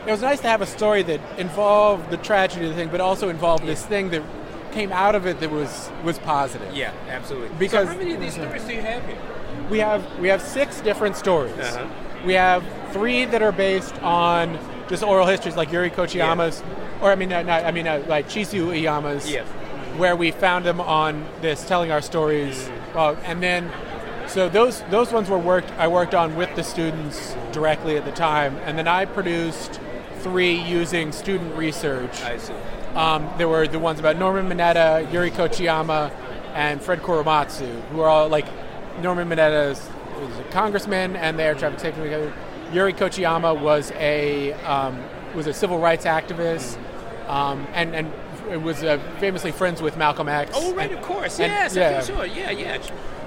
it 0.08 0.12
was 0.12 0.22
nice 0.22 0.40
to 0.42 0.48
have 0.48 0.62
a 0.62 0.66
story 0.66 1.04
that 1.04 1.20
involved 1.38 2.10
the 2.10 2.18
tragedy 2.18 2.66
of 2.66 2.72
the 2.72 2.76
thing, 2.76 2.90
but 2.90 3.02
also 3.02 3.30
involved 3.30 3.66
this 3.66 3.86
thing 3.86 4.10
that 4.10 4.24
came 4.72 4.92
out 4.92 5.16
of 5.16 5.28
it 5.28 5.40
that 5.42 5.52
was 5.52 5.92
was 6.04 6.18
positive. 6.20 6.74
Yeah, 6.74 6.92
absolutely. 7.10 7.56
Because- 7.60 7.88
so 7.88 7.94
how 7.94 8.00
many 8.00 8.14
of 8.16 8.22
these 8.22 8.34
stories 8.34 8.64
do 8.64 8.74
you 8.74 8.82
have 8.82 9.06
here? 9.06 9.18
We 9.70 9.80
have 9.80 10.20
we 10.20 10.30
have 10.30 10.42
six 10.42 10.82
different 10.82 11.16
stories. 11.16 11.54
Uh-huh. 11.60 11.86
We 12.26 12.34
have 12.34 12.64
three 12.92 13.26
that 13.26 13.42
are 13.42 13.52
based 13.52 13.96
on 14.02 14.58
just 14.88 15.04
oral 15.04 15.26
histories, 15.26 15.56
like 15.56 15.72
Yuri 15.72 15.90
Kochiyama's, 15.90 16.62
or 17.02 17.12
I 17.12 17.16
mean, 17.16 17.32
uh, 17.32 17.42
not, 17.42 17.64
I 17.64 17.72
mean, 17.72 17.88
uh, 17.88 18.04
like 18.08 18.28
Chizu 18.28 18.68
Iiyama's, 18.80 19.32
Yeah. 19.32 19.44
where 19.98 20.16
we 20.16 20.32
found 20.32 20.66
them 20.66 20.82
on 20.82 21.26
this 21.42 21.66
telling 21.66 21.92
our 21.92 22.02
stories, 22.02 22.70
uh, 22.96 23.16
and 23.26 23.42
then. 23.42 23.72
So 24.32 24.48
those 24.48 24.82
those 24.84 25.12
ones 25.12 25.30
were 25.30 25.38
worked. 25.38 25.72
I 25.72 25.90
worked 25.90 26.16
on 26.16 26.38
with 26.38 26.56
the 26.56 26.64
students 26.64 27.36
directly 27.52 27.98
at 27.98 28.06
the 28.06 28.14
time, 28.14 28.56
and 28.60 28.78
then 28.78 28.88
I 28.88 29.04
produced 29.04 29.82
three 30.20 30.54
using 30.54 31.12
student 31.12 31.54
research. 31.58 32.22
I 32.22 32.38
see. 32.38 32.54
Um, 32.96 33.30
there 33.38 33.50
were 33.50 33.68
the 33.68 33.78
ones 33.78 34.00
about 34.00 34.18
Norman 34.18 34.48
Mineta, 34.48 35.12
Yuri 35.12 35.32
Kochiyama, 35.32 36.12
and 36.54 36.82
Fred 36.82 37.02
Korematsu, 37.02 37.82
who 37.90 38.00
are 38.00 38.08
all 38.08 38.30
like 38.30 38.46
Norman 39.02 39.28
Mineta 39.28 39.72
is, 39.72 39.90
was 40.22 40.40
a 40.40 40.44
congressman 40.46 41.18
and 41.18 41.38
the 41.38 41.44
air 41.44 41.54
traffic 41.54 41.82
safety. 41.82 42.02
together. 42.02 42.32
Yuri 42.72 42.94
Kochiyama 42.94 43.60
was 43.60 43.92
a 43.98 44.54
um, 44.64 44.98
was 45.36 45.48
a 45.48 45.54
civil 45.54 45.78
rights 45.78 46.06
activist, 46.06 46.78
um, 47.28 47.68
and 47.74 47.94
and 47.94 48.14
Uh, 48.52 48.60
was 48.60 48.84
uh, 48.84 48.98
famously 49.20 49.52
friends 49.52 49.82
with 49.82 49.98
Malcolm 49.98 50.28
X. 50.30 50.52
Oh, 50.54 50.74
right, 50.74 50.90
And- 50.90 51.00
of 51.00 51.06
course. 51.06 51.40
and- 51.40 51.52
yes, 51.52 51.76
yeah. 51.76 52.02
sure. 52.02 52.26
Yeah, 52.26 52.52
yeah. 52.52 52.78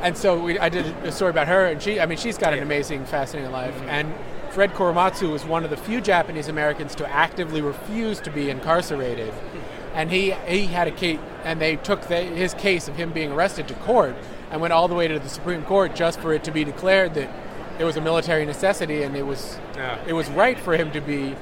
And 0.02 0.16
so 0.16 0.38
we, 0.38 0.58
I 0.58 0.68
did 0.68 0.86
a 1.04 1.12
story 1.12 1.30
about 1.30 1.48
her, 1.48 1.66
and 1.66 1.80
she, 1.82 1.98
I 2.00 2.06
mean, 2.06 2.18
she's 2.18 2.36
got 2.36 2.52
an 2.52 2.58
Yeah. 2.58 2.64
amazing, 2.64 3.06
fascinating 3.06 3.52
life. 3.52 3.74
Mm-hmm. 3.74 3.88
And 3.88 4.14
Fred 4.50 4.72
Korematsu 4.74 5.30
was 5.30 5.44
one 5.44 5.64
of 5.64 5.70
the 5.70 5.76
few 5.76 6.00
Japanese 6.00 6.48
Americans 6.48 6.94
to 6.96 7.08
actively 7.10 7.60
refuse 7.60 8.20
to 8.20 8.30
be 8.30 8.50
incarcerated. 8.50 9.32
Hmm. 9.32 9.96
And 9.96 10.10
he, 10.10 10.32
he 10.46 10.66
had 10.66 10.88
a 10.88 10.90
case, 10.90 11.18
and 11.44 11.60
they 11.60 11.76
took 11.76 12.02
the, 12.08 12.16
his 12.16 12.52
case 12.54 12.86
of 12.88 12.96
him 12.96 13.12
being 13.12 13.32
arrested 13.32 13.66
to 13.68 13.74
court 13.74 14.14
and 14.50 14.60
went 14.60 14.72
all 14.72 14.88
the 14.88 14.94
way 14.94 15.08
to 15.08 15.18
the 15.18 15.28
Supreme 15.28 15.62
Court 15.64 15.94
just 15.94 16.20
for 16.20 16.32
it 16.34 16.44
to 16.44 16.50
be 16.50 16.64
declared 16.64 17.14
that 17.14 17.30
it 17.78 17.84
was 17.84 17.96
a 17.96 18.00
military 18.00 18.44
necessity 18.44 19.02
and 19.04 19.16
it 19.16 19.22
was, 19.26 19.58
Yeah. 19.76 19.98
it 20.06 20.12
was 20.12 20.28
right 20.30 20.58
for 20.58 20.76
him 20.76 20.90
to 20.92 21.00
be 21.00 21.34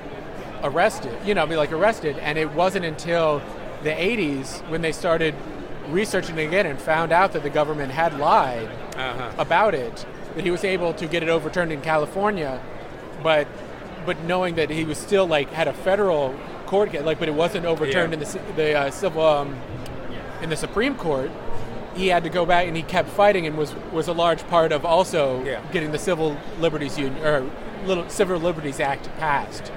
arrested, 0.62 1.14
you 1.26 1.34
know, 1.34 1.46
be 1.46 1.56
like 1.56 1.72
arrested. 1.72 2.16
And 2.18 2.38
it 2.38 2.52
wasn't 2.52 2.84
until 2.84 3.42
the 3.82 3.90
80s 3.90 4.66
when 4.68 4.82
they 4.82 4.92
started 4.92 5.34
researching 5.88 6.38
it 6.38 6.46
again 6.46 6.66
and 6.66 6.78
found 6.80 7.12
out 7.12 7.32
that 7.32 7.42
the 7.42 7.50
government 7.50 7.92
had 7.92 8.18
lied 8.18 8.68
Uh-huh. 8.96 9.30
about 9.38 9.74
it 9.74 10.06
that 10.36 10.44
he 10.44 10.50
was 10.50 10.64
able 10.64 10.94
to 10.94 11.06
get 11.06 11.22
it 11.22 11.28
overturned 11.28 11.72
in 11.72 11.80
California, 11.80 12.60
but 13.22 13.46
but 14.06 14.18
knowing 14.24 14.54
that 14.56 14.68
he 14.70 14.84
was 14.84 14.98
still 14.98 15.26
like 15.26 15.50
had 15.52 15.68
a 15.68 15.72
federal 15.72 16.34
court 16.66 16.90
case, 16.90 17.02
like, 17.02 17.18
but 17.20 17.28
it 17.28 17.34
wasn't 17.34 17.64
overturned 17.66 18.12
Yeah. 18.12 18.18
in 18.18 18.24
the 18.24 18.38
the 18.56 18.74
uh, 18.78 18.90
civil 18.90 19.24
um, 19.26 19.56
in 20.42 20.48
the 20.50 20.56
Supreme 20.56 20.94
Court. 20.96 21.30
He 21.94 22.08
had 22.08 22.24
to 22.24 22.30
go 22.30 22.46
back, 22.46 22.66
and 22.66 22.74
he 22.76 22.82
kept 22.82 23.08
fighting, 23.10 23.46
and 23.46 23.56
was 23.58 23.74
was 23.92 24.08
a 24.08 24.12
large 24.12 24.46
part 24.48 24.72
of 24.72 24.84
also 24.86 25.42
Yeah. 25.44 25.60
getting 25.72 25.92
the 25.92 25.98
Civil 25.98 26.36
Liberties 26.58 26.98
Union 26.98 27.22
or 27.24 27.44
Little 27.86 28.08
Civil 28.08 28.38
Liberties 28.38 28.80
Act 28.80 29.08
passed. 29.18 29.70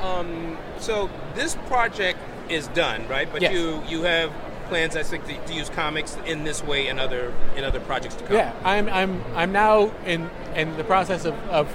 Um, 0.00 0.56
so 0.78 1.10
this 1.34 1.54
project 1.68 2.18
is 2.50 2.68
done, 2.68 3.06
right? 3.08 3.28
But 3.30 3.42
Yes. 3.42 3.52
you 3.52 3.82
you 3.88 4.02
have 4.02 4.32
plans, 4.68 4.96
I 4.96 5.02
think, 5.02 5.26
to, 5.26 5.46
to 5.46 5.54
use 5.54 5.68
comics 5.70 6.16
in 6.26 6.44
this 6.44 6.62
way 6.62 6.88
in 6.88 6.98
other 6.98 7.32
in 7.56 7.64
other 7.64 7.80
projects 7.80 8.14
to 8.16 8.24
come. 8.24 8.36
Yeah, 8.36 8.52
I'm 8.64 8.88
I'm 8.88 9.22
I'm 9.34 9.52
now 9.52 9.90
in 10.04 10.30
in 10.54 10.76
the 10.76 10.84
process 10.84 11.24
of, 11.24 11.34
of 11.48 11.74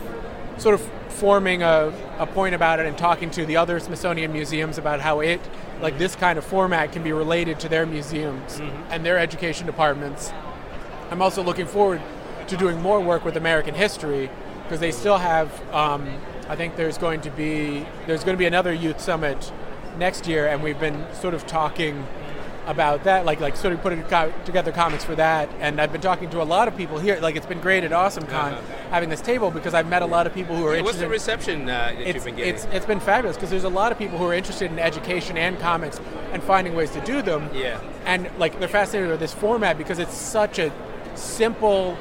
sort 0.57 0.75
of 0.75 0.81
forming 1.09 1.61
a, 1.63 1.93
a 2.17 2.25
point 2.25 2.55
about 2.55 2.79
it 2.79 2.85
and 2.85 2.97
talking 2.97 3.29
to 3.31 3.45
the 3.45 3.55
other 3.57 3.79
Smithsonian 3.79 4.31
museums 4.33 4.77
about 4.77 4.99
how 4.99 5.19
it 5.19 5.39
like 5.81 5.97
this 5.97 6.15
kind 6.15 6.37
of 6.37 6.45
format 6.45 6.91
can 6.91 7.03
be 7.03 7.11
related 7.11 7.59
to 7.59 7.69
their 7.69 7.85
museums 7.85 8.59
and 8.89 9.05
their 9.05 9.17
education 9.17 9.65
departments. 9.65 10.31
I'm 11.11 11.21
also 11.21 11.43
looking 11.43 11.67
forward 11.67 12.01
to 12.47 12.57
doing 12.57 12.81
more 12.81 12.99
work 12.99 13.25
with 13.25 13.37
American 13.37 13.75
history 13.75 14.29
because 14.63 14.79
they 14.79 14.91
still 14.91 15.17
have. 15.17 15.49
Um, 15.73 16.07
I 16.49 16.55
think 16.55 16.75
there's 16.75 16.97
going 16.97 17.21
to 17.21 17.29
be 17.31 17.85
there's 18.05 18.23
going 18.23 18.35
to 18.35 18.39
be 18.39 18.45
another 18.45 18.73
youth 18.73 18.99
summit 18.99 19.51
next 19.97 20.27
year, 20.27 20.47
and 20.47 20.63
we've 20.63 20.79
been 20.79 21.05
sort 21.13 21.33
of 21.33 21.45
talking 21.47 22.05
about 22.65 23.03
that, 23.03 23.25
like 23.25 23.41
like 23.41 23.57
sort 23.57 23.73
of 23.73 23.81
putting 23.81 24.01
co- 24.03 24.31
together 24.45 24.71
comics 24.71 25.03
for 25.03 25.15
that. 25.15 25.49
And 25.59 25.81
I've 25.81 25.91
been 25.91 25.99
talking 25.99 26.29
to 26.29 26.41
a 26.41 26.45
lot 26.45 26.69
of 26.69 26.77
people 26.77 26.97
here. 26.97 27.19
Like 27.19 27.35
it's 27.35 27.45
been 27.45 27.59
great 27.59 27.83
at 27.83 27.91
AwesomeCon 27.91 28.53
Uh-huh. 28.53 28.61
having 28.89 29.09
this 29.09 29.19
table 29.19 29.51
because 29.51 29.73
I've 29.73 29.87
met 29.89 30.01
a 30.01 30.05
lot 30.05 30.27
of 30.27 30.33
people 30.33 30.55
who 30.55 30.65
are 30.65 30.73
interested. 30.73 30.85
What's 30.85 30.97
the 30.99 31.09
reception 31.09 31.63
uh, 31.63 31.91
that 31.97 32.07
you've 32.15 32.23
been 32.23 32.35
getting? 32.37 32.53
it's, 32.55 32.63
it's 32.71 32.85
been 32.85 33.01
fabulous 33.01 33.35
because 33.35 33.49
there's 33.49 33.65
a 33.65 33.69
lot 33.69 33.91
of 33.91 33.97
people 33.97 34.17
who 34.17 34.23
are 34.25 34.33
interested 34.33 34.71
in 34.71 34.79
education 34.79 35.37
and 35.37 35.59
comics 35.59 35.99
and 36.31 36.41
finding 36.41 36.73
ways 36.73 36.91
to 36.91 37.01
do 37.01 37.21
them. 37.21 37.49
Yeah. 37.53 37.81
And 38.05 38.29
like 38.39 38.57
they're 38.59 38.69
fascinated 38.69 39.09
with 39.11 39.19
this 39.19 39.33
format 39.33 39.77
because 39.77 39.99
it's 39.99 40.15
such 40.15 40.57
a 40.57 40.71
simple 41.15 41.97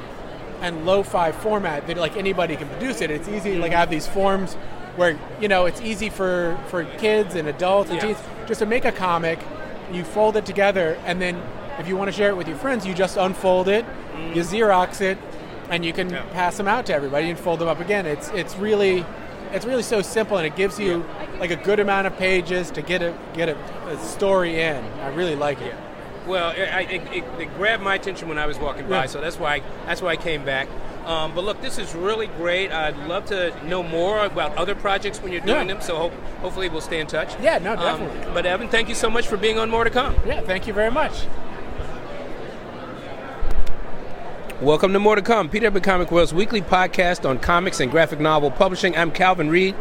and 0.61 0.85
lo-fi 0.85 1.33
format 1.33 1.87
that 1.87 1.97
like 1.97 2.15
anybody 2.15 2.55
can 2.55 2.69
produce 2.69 3.01
it. 3.01 3.11
It's 3.11 3.27
easy 3.27 3.57
Like 3.57 3.73
I 3.73 3.79
have 3.79 3.89
these 3.89 4.07
forms 4.07 4.55
where 4.95 5.17
you 5.41 5.47
know 5.47 5.65
it's 5.65 5.81
easy 5.81 6.09
for 6.09 6.57
for 6.67 6.83
kids 6.97 7.35
and 7.35 7.47
adults 7.47 7.89
and 7.89 7.99
Yeah. 7.99 8.07
teens 8.07 8.19
just 8.47 8.59
to 8.59 8.65
make 8.65 8.85
a 8.85 8.91
comic. 8.91 9.39
You 9.91 10.03
fold 10.03 10.37
it 10.37 10.45
together 10.45 10.97
and 11.05 11.21
then 11.21 11.41
if 11.79 11.87
you 11.87 11.97
want 11.97 12.09
to 12.09 12.15
share 12.15 12.29
it 12.29 12.37
with 12.37 12.47
your 12.47 12.57
friends, 12.57 12.85
you 12.85 12.93
just 12.93 13.17
unfold 13.17 13.67
it, 13.67 13.83
mm. 14.15 14.35
you 14.35 14.43
Xerox 14.43 15.01
it, 15.01 15.17
and 15.69 15.83
you 15.83 15.91
can 15.91 16.09
Yeah. 16.11 16.21
pass 16.33 16.57
them 16.57 16.67
out 16.67 16.85
to 16.87 16.93
everybody 16.93 17.29
and 17.29 17.39
fold 17.39 17.59
them 17.59 17.67
up 17.67 17.79
again. 17.79 18.05
It's 18.05 18.29
it's 18.29 18.55
really 18.57 19.05
it's 19.51 19.65
really 19.65 19.83
so 19.83 20.01
simple 20.01 20.37
and 20.37 20.47
it 20.47 20.55
gives 20.55 20.79
you 20.79 21.05
like 21.39 21.51
a 21.51 21.55
good 21.55 21.79
amount 21.79 22.07
of 22.07 22.17
pages 22.17 22.71
to 22.71 22.81
get 22.81 23.01
a 23.01 23.13
get 23.33 23.49
a, 23.49 23.57
a 23.87 23.97
story 23.97 24.61
in. 24.61 24.83
I 25.01 25.07
really 25.09 25.35
like 25.35 25.61
it. 25.61 25.75
Well, 26.25 26.51
it, 26.51 26.59
it, 26.89 27.01
it, 27.13 27.23
it 27.37 27.57
grabbed 27.57 27.83
my 27.83 27.95
attention 27.95 28.29
when 28.29 28.37
I 28.37 28.45
was 28.45 28.57
walking 28.57 28.87
by, 28.87 29.01
Yeah. 29.01 29.05
so 29.07 29.19
that's 29.19 29.37
why 29.37 29.61
that's 29.85 30.01
why 30.01 30.11
I 30.11 30.15
came 30.15 30.45
back. 30.45 30.67
Um, 31.05 31.35
but 31.35 31.43
look, 31.43 31.61
this 31.61 31.77
is 31.77 31.93
really 31.93 32.27
great. 32.27 32.71
I'd 32.71 32.95
love 33.07 33.25
to 33.25 33.53
know 33.67 33.83
more 33.83 34.23
about 34.25 34.55
other 34.55 34.73
projects 34.73 35.21
when 35.21 35.31
you're 35.33 35.41
doing 35.41 35.67
Yeah. 35.67 35.73
them. 35.75 35.81
So 35.81 35.95
hope, 35.97 36.13
hopefully 36.41 36.69
we'll 36.69 36.79
stay 36.81 36.99
in 37.01 37.07
touch. 37.07 37.33
Yeah, 37.41 37.57
no, 37.57 37.73
Um, 37.73 37.79
definitely. 37.79 38.31
but 38.33 38.45
Evan, 38.45 38.69
thank 38.69 38.87
you 38.87 38.95
so 38.95 39.09
much 39.09 39.27
for 39.27 39.35
being 39.35 39.59
on 39.59 39.69
More 39.69 39.83
to 39.83 39.89
Come. 39.89 40.15
Yeah, 40.25 40.39
thank 40.41 40.65
you 40.65 40.71
very 40.73 40.91
much. 40.91 41.11
Welcome 44.61 44.93
to 44.93 44.99
More 44.99 45.17
to 45.17 45.21
Come, 45.21 45.49
PW 45.49 45.81
Comic 45.83 46.09
World's 46.09 46.33
weekly 46.33 46.61
podcast 46.61 47.27
on 47.29 47.37
comics 47.39 47.81
and 47.81 47.91
graphic 47.91 48.21
novel 48.21 48.49
publishing. 48.49 48.95
I'm 48.97 49.11
Calvin 49.11 49.49
Reid, 49.49 49.75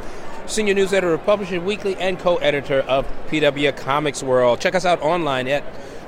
senior 0.47 0.75
news 0.75 0.93
editor 0.93 1.13
of 1.15 1.25
Publishers 1.25 1.61
Weekly 1.63 1.95
and 2.01 2.19
co-editor 2.19 2.81
of 2.81 3.07
PW 3.31 3.71
Comics 3.77 4.25
World. 4.25 4.59
Check 4.59 4.75
us 4.75 4.85
out 4.85 5.01
online 5.01 5.47
at 5.47 5.63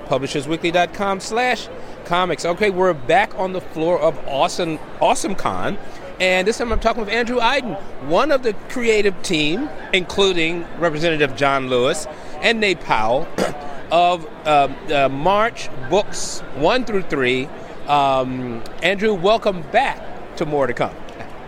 publishersweekly.com 0.08 1.20
slash 1.20 1.68
comics. 2.04 2.44
Okay, 2.44 2.70
we're 2.70 2.92
back 2.92 3.36
on 3.38 3.52
the 3.52 3.60
floor 3.60 3.98
of 4.00 4.18
Awesome 4.28 4.78
Awesome 5.00 5.34
Con. 5.34 5.78
And 6.20 6.46
this 6.46 6.58
time 6.58 6.72
I'm 6.72 6.80
talking 6.80 7.00
with 7.00 7.08
Andrew 7.08 7.38
Aydin, 7.38 7.80
one 8.06 8.30
of 8.30 8.42
the 8.42 8.52
creative 8.68 9.20
team, 9.22 9.68
including 9.92 10.64
Representative 10.78 11.34
John 11.34 11.68
Lewis 11.68 12.06
and 12.40 12.60
Nate 12.60 12.80
Powell, 12.80 13.26
of 13.90 14.26
uh, 14.46 15.08
March 15.10 15.68
books 15.90 16.40
one 16.56 16.84
through 16.84 17.02
three. 17.02 17.48
Um, 17.88 18.62
Andrew, 18.82 19.14
welcome 19.14 19.62
back 19.70 20.36
to 20.36 20.46
More 20.46 20.66
to 20.66 20.72
Come. 20.72 21.03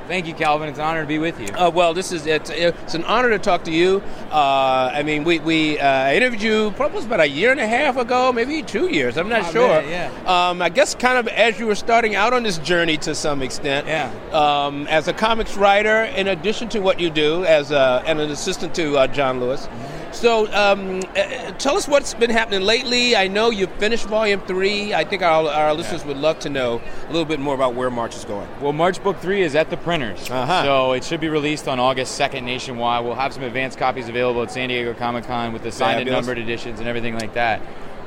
Thank 0.06 0.26
you, 0.26 0.34
Calvin. 0.34 0.68
It's 0.68 0.78
an 0.78 0.84
honor 0.84 1.00
to 1.02 1.06
be 1.06 1.18
with 1.18 1.40
you. 1.40 1.48
Uh, 1.48 1.68
well, 1.68 1.92
this 1.92 2.12
is 2.12 2.26
it's, 2.26 2.48
it's 2.50 2.94
an 2.94 3.02
honor 3.04 3.30
to 3.30 3.38
talk 3.38 3.64
to 3.64 3.72
you. 3.72 4.02
Uh, 4.30 4.90
I 4.94 5.02
mean, 5.02 5.24
we 5.24 5.40
we 5.40 5.78
uh, 5.80 6.12
interviewed 6.12 6.42
you 6.42 6.70
probably 6.76 7.04
about 7.04 7.20
a 7.20 7.28
year 7.28 7.50
and 7.50 7.58
a 7.60 7.66
half 7.66 7.96
ago, 7.96 8.32
maybe 8.32 8.62
two 8.62 8.88
years. 8.88 9.16
I'm 9.18 9.28
not 9.28 9.46
Oh, 9.48 9.52
sure. 9.52 9.68
man, 9.68 9.88
yeah. 10.24 10.48
Um, 10.50 10.62
I 10.62 10.68
guess 10.68 10.94
kind 10.94 11.18
of 11.18 11.26
as 11.28 11.58
you 11.58 11.66
were 11.66 11.74
starting 11.74 12.14
out 12.14 12.32
on 12.32 12.42
this 12.44 12.58
journey 12.58 12.96
to 12.98 13.14
some 13.14 13.42
extent. 13.42 13.86
Yeah. 13.86 14.10
Um, 14.32 14.86
as 14.86 15.08
a 15.08 15.12
comics 15.12 15.56
writer, 15.56 16.04
in 16.04 16.28
addition 16.28 16.68
to 16.70 16.80
what 16.80 17.00
you 17.00 17.10
do 17.10 17.44
as 17.44 17.70
a, 17.72 18.02
and 18.06 18.20
an 18.20 18.30
assistant 18.30 18.74
to 18.76 18.96
uh, 18.98 19.06
John 19.08 19.40
Lewis. 19.40 19.68
So, 20.16 20.50
um, 20.54 21.02
uh, 21.14 21.50
tell 21.58 21.76
us 21.76 21.86
what's 21.86 22.14
been 22.14 22.30
happening 22.30 22.62
lately. 22.62 23.14
I 23.14 23.28
know 23.28 23.50
you 23.50 23.66
finished 23.66 24.06
Volume 24.06 24.40
Three. 24.40 24.94
I 24.94 25.04
think 25.04 25.20
our, 25.22 25.46
our 25.46 25.74
listeners 25.74 26.06
would 26.06 26.16
love 26.16 26.38
to 26.40 26.48
know 26.48 26.80
a 27.04 27.06
little 27.08 27.26
bit 27.26 27.38
more 27.38 27.54
about 27.54 27.74
where 27.74 27.90
March 27.90 28.16
is 28.16 28.24
going. 28.24 28.48
Well, 28.62 28.72
March 28.72 29.02
Book 29.02 29.18
3 29.20 29.42
is 29.42 29.54
at 29.54 29.68
the 29.68 29.76
printers. 29.76 30.30
Uh-huh. 30.30 30.62
So 30.64 30.92
it 30.92 31.04
should 31.04 31.20
be 31.20 31.28
released 31.28 31.68
on 31.68 31.78
August 31.78 32.18
2nd 32.18 32.44
nationwide. 32.44 33.04
We'll 33.04 33.14
have 33.14 33.34
some 33.34 33.42
advanced 33.42 33.76
copies 33.76 34.08
available 34.08 34.42
at 34.42 34.50
San 34.50 34.70
Diego 34.70 34.94
Comic 34.94 35.24
Con 35.26 35.52
with 35.52 35.62
the 35.62 35.70
signed 35.70 36.00
and 36.00 36.10
numbered 36.10 36.38
editions 36.38 36.80
and 36.80 36.88
everything 36.88 37.18
like 37.18 37.34
that. 37.34 37.60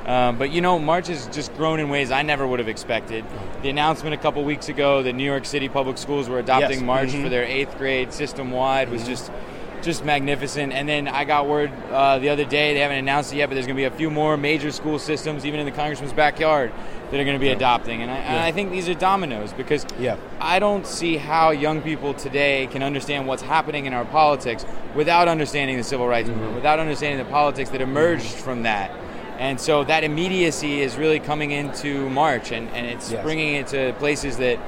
Um, 0.07 0.39
but 0.39 0.49
you 0.49 0.61
know, 0.61 0.79
March 0.79 1.09
has 1.09 1.27
just 1.27 1.53
grown 1.57 1.79
in 1.79 1.89
ways 1.89 2.09
I 2.09 2.23
never 2.23 2.47
would 2.47 2.57
have 2.57 2.69
expected. 2.69 3.23
The 3.61 3.69
announcement 3.69 4.15
a 4.15 4.17
couple 4.17 4.43
weeks 4.43 4.67
ago 4.67 5.03
that 5.03 5.13
New 5.13 5.25
York 5.25 5.45
City 5.45 5.69
public 5.69 5.99
schools 5.99 6.27
were 6.27 6.39
adopting 6.39 6.79
Yes. 6.79 6.81
March 6.81 7.09
Mhm. 7.09 7.21
for 7.21 7.29
their 7.29 7.43
eighth 7.43 7.77
grade 7.77 8.11
system 8.13 8.49
wide 8.49 8.89
was 8.89 9.05
just 9.05 9.31
just 9.81 10.03
magnificent. 10.05 10.73
And 10.73 10.87
then 10.87 11.07
I 11.07 11.23
got 11.25 11.47
word 11.47 11.71
uh, 11.91 12.19
the 12.19 12.29
other 12.29 12.45
day 12.45 12.73
they 12.73 12.79
haven't 12.79 12.97
announced 12.97 13.33
it 13.33 13.37
yet, 13.37 13.47
but 13.47 13.55
there's 13.55 13.65
going 13.65 13.75
to 13.75 13.79
be 13.81 13.85
a 13.85 13.91
few 13.91 14.09
more 14.09 14.37
major 14.37 14.71
school 14.71 14.99
systems, 14.99 15.45
even 15.45 15.59
in 15.59 15.65
the 15.65 15.71
congressman's 15.71 16.13
backyard, 16.13 16.71
that 17.11 17.19
are 17.19 17.23
going 17.23 17.35
to 17.35 17.39
be 17.39 17.49
adopting. 17.49 18.01
And 18.01 18.11
I, 18.11 18.17
and 18.17 18.39
I 18.39 18.51
think 18.51 18.71
these 18.71 18.87
are 18.87 18.93
dominoes 18.93 19.51
because 19.53 19.85
Yeah. 19.99 20.17
I 20.39 20.59
don't 20.59 20.85
see 20.85 21.17
how 21.17 21.51
young 21.51 21.81
people 21.81 22.13
today 22.13 22.67
can 22.71 22.83
understand 22.83 23.27
what's 23.27 23.41
happening 23.41 23.85
in 23.85 23.93
our 23.93 24.05
politics 24.05 24.65
without 24.95 25.27
understanding 25.27 25.77
the 25.77 25.83
civil 25.83 26.07
rights 26.07 26.29
movement, 26.29 26.55
without 26.55 26.79
understanding 26.79 27.17
the 27.23 27.31
politics 27.31 27.69
that 27.71 27.81
emerged 27.81 28.25
from 28.25 28.63
that. 28.63 28.91
And 29.39 29.59
so 29.59 29.85
that 29.85 30.03
immediacy 30.03 30.81
is 30.81 30.97
really 30.97 31.19
coming 31.21 31.51
into 31.51 32.09
March, 32.09 32.51
and, 32.51 32.67
and 32.71 32.85
it's 32.85 33.09
Yes. 33.11 33.23
bringing 33.23 33.55
it 33.55 33.67
to 33.67 33.93
places 33.97 34.35
that 34.37 34.59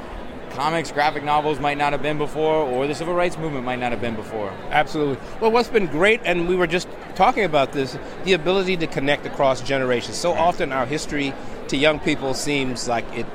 comics, 0.51 0.91
graphic 0.91 1.23
novels 1.23 1.59
might 1.59 1.77
not 1.77 1.91
have 1.93 2.01
been 2.01 2.17
before, 2.17 2.55
or 2.65 2.87
the 2.87 2.95
civil 2.95 3.13
rights 3.13 3.37
movement 3.37 3.65
might 3.65 3.79
not 3.79 3.91
have 3.91 4.01
been 4.01 4.15
before. 4.15 4.51
Absolutely. 4.69 5.17
Well, 5.39 5.51
what's 5.51 5.69
been 5.69 5.87
great, 5.87 6.21
and 6.23 6.47
we 6.47 6.55
were 6.55 6.67
just 6.67 6.87
talking 7.15 7.43
about 7.43 7.71
this, 7.71 7.97
the 8.23 8.33
ability 8.33 8.77
to 8.77 8.87
connect 8.87 9.25
across 9.25 9.61
generations. 9.61 10.17
So 10.17 10.33
often 10.33 10.71
our 10.71 10.85
history 10.85 11.33
to 11.69 11.77
young 11.77 11.99
people 11.99 12.33
seems 12.33 12.87
like 12.87 13.05
it, 13.13 13.25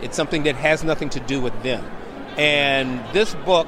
it's 0.00 0.16
something 0.16 0.44
that 0.44 0.56
has 0.56 0.82
nothing 0.82 1.10
to 1.10 1.20
do 1.20 1.40
with 1.40 1.62
them. 1.62 1.84
And 2.36 3.00
this 3.12 3.34
book, 3.34 3.66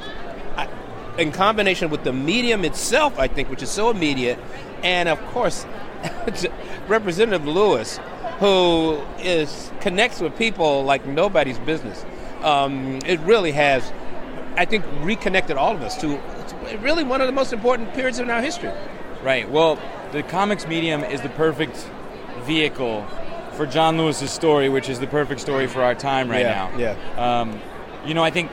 in 1.19 1.31
combination 1.33 1.91
with 1.91 2.05
the 2.05 2.13
medium 2.13 2.65
itself, 2.65 3.19
I 3.19 3.29
think, 3.29 3.49
which 3.49 3.63
is 3.63 3.71
so 3.71 3.91
immediate, 3.91 4.39
and 4.83 5.09
of 5.09 5.21
course, 5.27 5.65
Representative 6.89 7.47
Lewis, 7.47 7.99
who 8.41 9.01
is 9.19 9.71
connects 9.81 10.21
with 10.21 10.37
people 10.37 10.85
like 10.85 11.07
nobody's 11.07 11.59
business. 11.61 12.05
Um, 12.45 13.01
it 13.07 13.19
really 13.21 13.53
has, 13.53 13.91
I 14.57 14.67
think, 14.67 14.85
reconnected 15.01 15.57
all 15.57 15.75
of 15.75 15.83
us 15.83 15.97
to 16.03 16.21
really 16.81 17.03
one 17.05 17.21
of 17.21 17.27
the 17.27 17.33
most 17.33 17.53
important 17.53 17.93
periods 17.95 18.19
in 18.19 18.31
our 18.31 18.43
history. 18.43 18.71
Right. 19.23 19.51
Well, 19.51 19.79
the 20.13 20.23
comics 20.23 20.67
medium 20.67 21.03
is 21.03 21.23
the 21.23 21.31
perfect 21.31 21.89
vehicle 22.43 23.07
for 23.53 23.67
John 23.67 23.97
Lewis's 23.97 24.31
story, 24.31 24.69
which 24.69 24.89
is 24.89 25.01
the 25.01 25.07
perfect 25.07 25.41
story 25.41 25.67
for 25.67 25.83
our 25.83 25.95
time 25.95 26.31
right 26.31 26.43
Yeah, 26.43 26.71
now. 26.77 26.79
yeah. 26.79 27.41
Um, 27.41 27.61
you 28.05 28.13
know, 28.13 28.23
I 28.23 28.31
think 28.31 28.51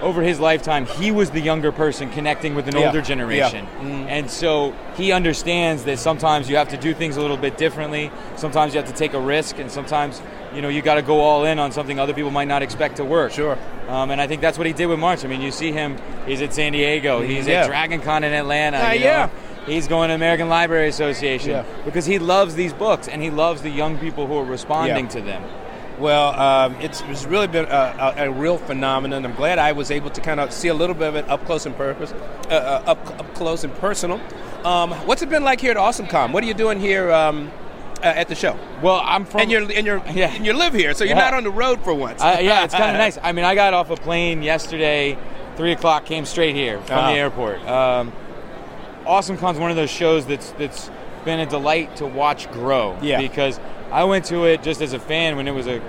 over 0.00 0.22
his 0.22 0.40
lifetime, 0.40 0.86
he 0.86 1.10
was 1.10 1.30
the 1.30 1.40
younger 1.40 1.72
person 1.72 2.10
connecting 2.10 2.54
with 2.54 2.68
an 2.68 2.76
Yeah, 2.76 2.86
older 2.86 3.02
generation, 3.02 3.66
yeah. 3.80 3.88
Mm. 3.88 4.06
and 4.08 4.30
so 4.30 4.74
he 4.96 5.12
understands 5.12 5.84
that 5.84 5.98
sometimes 5.98 6.48
you 6.48 6.56
have 6.56 6.68
to 6.70 6.76
do 6.76 6.94
things 6.94 7.16
a 7.16 7.20
little 7.20 7.36
bit 7.36 7.56
differently. 7.58 8.10
Sometimes 8.36 8.74
you 8.74 8.80
have 8.80 8.88
to 8.90 8.96
take 8.96 9.12
a 9.14 9.20
risk, 9.20 9.58
and 9.58 9.70
sometimes 9.70 10.20
you 10.54 10.62
know 10.62 10.68
you 10.68 10.82
got 10.82 10.94
to 10.94 11.02
go 11.02 11.20
all 11.20 11.44
in 11.44 11.58
on 11.58 11.70
something 11.72 11.98
other 11.98 12.14
people 12.14 12.30
might 12.30 12.48
not 12.48 12.62
expect 12.62 12.96
to 12.96 13.04
work. 13.04 13.32
Sure. 13.32 13.58
Um, 13.88 14.10
and 14.10 14.20
I 14.20 14.26
think 14.26 14.40
that's 14.40 14.56
what 14.58 14.66
he 14.66 14.72
did 14.72 14.86
with 14.86 14.98
March. 14.98 15.24
I 15.24 15.28
mean, 15.28 15.40
you 15.42 15.50
see 15.50 15.72
him; 15.72 15.96
he's 16.26 16.40
at 16.42 16.54
San 16.54 16.72
Diego, 16.72 17.20
he's 17.22 17.46
Yeah. 17.46 17.62
at 17.62 17.66
Dragon 17.66 18.00
Con 18.00 18.24
in 18.24 18.32
Atlanta. 18.32 18.78
Uh, 18.78 18.92
you 18.92 19.00
know, 19.00 19.04
yeah. 19.06 19.28
He's 19.66 19.86
going 19.86 20.08
to 20.08 20.14
American 20.14 20.48
Library 20.48 20.88
Association 20.88 21.50
Yeah. 21.50 21.64
because 21.84 22.06
he 22.06 22.18
loves 22.18 22.54
these 22.54 22.72
books 22.72 23.06
and 23.08 23.20
he 23.22 23.28
loves 23.30 23.60
the 23.60 23.68
young 23.68 23.98
people 23.98 24.26
who 24.26 24.38
are 24.38 24.44
responding 24.44 25.04
Yeah. 25.04 25.10
to 25.10 25.20
them. 25.20 25.42
Well, 26.00 26.40
um, 26.40 26.76
it's, 26.76 27.02
it's 27.02 27.26
really 27.26 27.46
been 27.46 27.66
a, 27.66 28.14
a, 28.16 28.24
a, 28.24 28.30
real 28.30 28.56
phenomenon. 28.56 29.22
I'm 29.26 29.34
glad 29.34 29.58
I 29.58 29.72
was 29.72 29.90
able 29.90 30.08
to 30.10 30.20
kind 30.22 30.40
of 30.40 30.50
see 30.50 30.68
a 30.68 30.74
little 30.74 30.94
bit 30.94 31.08
of 31.08 31.16
it 31.16 31.28
up 31.28 31.44
close 31.44 31.66
and 31.66 31.76
purpose, 31.76 32.12
uh, 32.12 32.54
uh, 32.54 32.90
up, 32.90 33.20
up 33.20 33.34
close 33.34 33.64
and 33.64 33.74
personal. 33.74 34.18
Um, 34.64 34.92
what's 35.06 35.20
it 35.20 35.28
been 35.28 35.44
like 35.44 35.60
here 35.60 35.72
at 35.72 35.76
AwesomeCon? 35.76 36.32
What 36.32 36.42
are 36.42 36.46
you 36.46 36.54
doing 36.54 36.80
here 36.80 37.12
um, 37.12 37.52
uh, 37.98 38.06
at 38.06 38.28
the 38.28 38.34
show? 38.34 38.58
Well, 38.82 39.02
I'm 39.04 39.26
from 39.26 39.42
and 39.42 39.50
you're 39.50 39.70
and 39.70 39.86
you're 39.86 40.02
yeah. 40.12 40.34
and 40.34 40.46
you 40.46 40.54
live 40.54 40.72
here, 40.72 40.94
so 40.94 41.04
you're 41.04 41.16
yeah. 41.16 41.30
not 41.30 41.34
on 41.34 41.44
the 41.44 41.50
road 41.50 41.82
for 41.84 41.92
once. 41.92 42.22
Uh, 42.22 42.38
yeah, 42.40 42.64
it's 42.64 42.74
kind 42.74 42.90
of 42.90 42.98
nice. 42.98 43.18
I 43.22 43.32
mean, 43.32 43.44
I 43.44 43.54
got 43.54 43.74
off 43.74 43.90
a 43.90 43.96
plane 43.96 44.42
yesterday, 44.42 45.18
three 45.56 45.72
o'clock, 45.72 46.06
came 46.06 46.24
straight 46.24 46.54
here 46.54 46.80
from 46.82 46.96
uh-huh. 46.96 47.12
the 47.12 47.18
airport. 47.18 47.60
Um, 47.66 48.12
AwesomeCon's 49.04 49.58
one 49.58 49.70
of 49.70 49.76
those 49.76 49.90
shows 49.90 50.26
that's 50.26 50.52
that's 50.52 50.90
been 51.26 51.40
a 51.40 51.46
delight 51.46 51.96
to 51.96 52.06
watch 52.06 52.50
grow. 52.52 52.98
Yeah. 53.02 53.20
Because 53.20 53.60
I 53.92 54.04
went 54.04 54.26
to 54.26 54.44
it 54.44 54.62
just 54.62 54.80
as 54.80 54.92
a 54.92 55.00
fan 55.00 55.36
when 55.36 55.48
it 55.48 55.54
was 55.54 55.66
a 55.66 55.80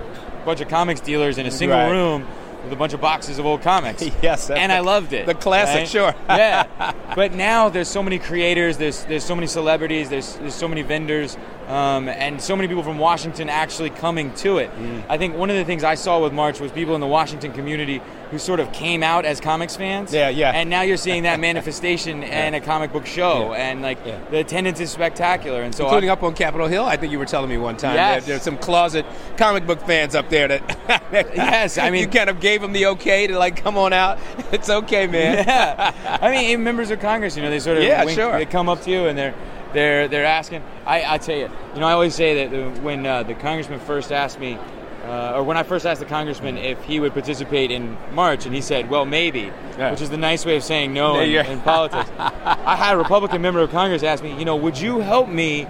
bunch 0.44 0.60
of 0.60 0.68
comics 0.68 1.00
dealers 1.00 1.38
in 1.38 1.46
a 1.46 1.50
single 1.50 1.78
right. 1.78 1.90
room 1.90 2.26
with 2.64 2.72
a 2.72 2.76
bunch 2.76 2.92
of 2.92 3.00
boxes 3.00 3.38
of 3.38 3.46
old 3.46 3.62
comics. 3.62 4.02
yes, 4.22 4.50
and 4.50 4.70
the, 4.70 4.76
I 4.76 4.80
loved 4.80 5.12
it. 5.12 5.26
The 5.26 5.34
classic, 5.34 5.76
right? 5.76 5.88
sure. 5.88 6.14
yeah, 6.28 6.92
but 7.14 7.32
now 7.32 7.68
there's 7.68 7.88
so 7.88 8.02
many 8.02 8.18
creators, 8.18 8.76
there's 8.76 9.04
there's 9.04 9.24
so 9.24 9.34
many 9.34 9.46
celebrities, 9.46 10.08
there's 10.10 10.36
there's 10.36 10.54
so 10.54 10.68
many 10.68 10.82
vendors, 10.82 11.36
um, 11.68 12.08
and 12.08 12.40
so 12.40 12.56
many 12.56 12.68
people 12.68 12.82
from 12.82 12.98
Washington 12.98 13.48
actually 13.48 13.90
coming 13.90 14.32
to 14.34 14.58
it. 14.58 14.70
Mm. 14.76 15.04
I 15.08 15.18
think 15.18 15.36
one 15.36 15.50
of 15.50 15.56
the 15.56 15.64
things 15.64 15.84
I 15.84 15.94
saw 15.94 16.20
with 16.20 16.32
March 16.32 16.60
was 16.60 16.72
people 16.72 16.94
in 16.94 17.00
the 17.00 17.06
Washington 17.06 17.52
community 17.52 18.00
who 18.30 18.38
sort 18.38 18.60
of 18.60 18.72
came 18.72 19.02
out 19.02 19.24
as 19.24 19.40
comics 19.40 19.76
fans. 19.76 20.12
Yeah, 20.12 20.28
yeah. 20.30 20.52
And 20.52 20.70
now 20.70 20.82
you're 20.82 20.96
seeing 20.96 21.22
that 21.24 21.38
manifestation 21.52 22.22
yeah. 22.22 22.48
in 22.48 22.54
a 22.54 22.60
comic 22.60 22.92
book 22.92 23.06
show, 23.06 23.52
yeah. 23.52 23.70
and 23.70 23.82
like 23.82 23.98
yeah. 24.04 24.18
the 24.30 24.38
attendance 24.38 24.80
is 24.80 24.90
spectacular. 24.90 25.62
And 25.62 25.74
so, 25.74 25.84
including 25.84 26.10
up 26.10 26.22
on 26.22 26.34
Capitol 26.34 26.66
Hill, 26.66 26.84
I 26.84 26.96
think 26.96 27.12
you 27.12 27.18
were 27.18 27.26
telling 27.26 27.50
me 27.50 27.58
one 27.58 27.76
time. 27.76 27.94
Yes. 27.94 28.26
There's 28.26 28.42
some 28.42 28.58
closet 28.58 29.06
comic 29.36 29.66
book 29.66 29.80
fans 29.82 30.14
up 30.14 30.28
there 30.30 30.48
that. 30.48 30.78
yes, 31.12 31.78
I 31.78 31.90
mean, 31.90 32.00
you 32.00 32.08
kind 32.08 32.30
of 32.30 32.40
gave 32.40 32.60
them 32.60 32.72
the 32.72 32.86
okay 32.86 33.26
to 33.26 33.38
like 33.38 33.56
come 33.56 33.76
on 33.76 33.92
out. 33.92 34.18
It's 34.50 34.68
okay, 34.68 35.06
man. 35.06 35.44
Yeah. 35.46 35.92
I 36.20 36.30
mean, 36.30 36.50
even 36.50 36.64
members 36.64 36.90
of 36.90 37.00
Congress, 37.00 37.36
you 37.36 37.42
know, 37.42 37.50
they 37.50 37.60
sort 37.60 37.78
of 37.78 37.84
yeah, 37.84 38.04
wink, 38.04 38.18
sure. 38.18 38.32
They 38.32 38.46
come 38.46 38.68
up 38.68 38.82
to 38.82 38.90
you 38.90 39.06
and 39.06 39.16
they're 39.18 39.34
they're 39.72 40.08
they're 40.08 40.24
asking. 40.24 40.62
I 40.86 41.14
I 41.14 41.18
tell 41.18 41.36
you, 41.36 41.50
you 41.74 41.80
know, 41.80 41.86
I 41.86 41.92
always 41.92 42.14
say 42.14 42.46
that 42.46 42.82
when 42.82 43.06
uh, 43.06 43.22
the 43.22 43.34
congressman 43.34 43.80
first 43.80 44.12
asked 44.12 44.38
me 44.38 44.58
uh, 45.04 45.32
or 45.34 45.42
when 45.42 45.56
I 45.56 45.64
first 45.64 45.84
asked 45.84 46.00
the 46.00 46.06
congressman 46.06 46.56
if 46.56 46.82
he 46.84 47.00
would 47.00 47.12
participate 47.12 47.72
in 47.72 47.96
March, 48.12 48.46
and 48.46 48.54
he 48.54 48.60
said, 48.60 48.88
"Well, 48.88 49.04
maybe," 49.04 49.50
yeah. 49.76 49.90
which 49.90 50.00
is 50.00 50.10
the 50.10 50.16
nice 50.16 50.46
way 50.46 50.56
of 50.56 50.62
saying 50.62 50.92
no 50.92 51.20
in, 51.20 51.44
in 51.44 51.60
politics. 51.60 52.08
I 52.18 52.76
had 52.76 52.94
a 52.94 52.98
Republican 52.98 53.42
member 53.42 53.60
of 53.60 53.70
Congress 53.70 54.04
ask 54.04 54.22
me, 54.22 54.36
"You 54.38 54.44
know, 54.44 54.54
would 54.54 54.78
you 54.78 55.00
help 55.00 55.28
me 55.28 55.66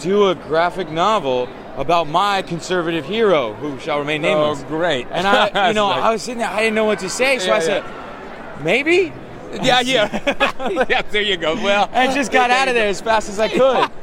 do 0.00 0.30
a 0.30 0.34
graphic 0.34 0.90
novel 0.90 1.48
about 1.76 2.08
my 2.08 2.42
conservative 2.42 3.04
hero, 3.04 3.54
who 3.54 3.78
shall 3.78 4.00
remain 4.00 4.22
nameless?" 4.22 4.62
Oh, 4.64 4.68
great! 4.68 5.06
And 5.12 5.26
I, 5.28 5.68
you 5.68 5.74
know, 5.74 5.86
I 5.86 6.10
was 6.10 6.22
sitting 6.22 6.40
there, 6.40 6.50
I 6.50 6.58
didn't 6.58 6.74
know 6.74 6.84
what 6.84 6.98
to 7.00 7.08
say, 7.08 7.38
so 7.38 7.48
yeah, 7.48 7.54
I 7.54 7.58
said, 7.60 7.84
yeah. 7.84 8.62
"Maybe." 8.64 9.12
Yeah, 9.62 9.80
yeah. 9.80 10.86
yeah, 10.88 11.02
there 11.02 11.22
you 11.22 11.36
go. 11.36 11.54
Well, 11.54 11.88
I 11.92 12.12
just 12.14 12.32
got 12.32 12.50
out 12.50 12.68
of 12.68 12.74
there 12.74 12.88
as 12.88 13.00
fast 13.00 13.28
as 13.28 13.38
I 13.38 13.48
could. 13.48 13.90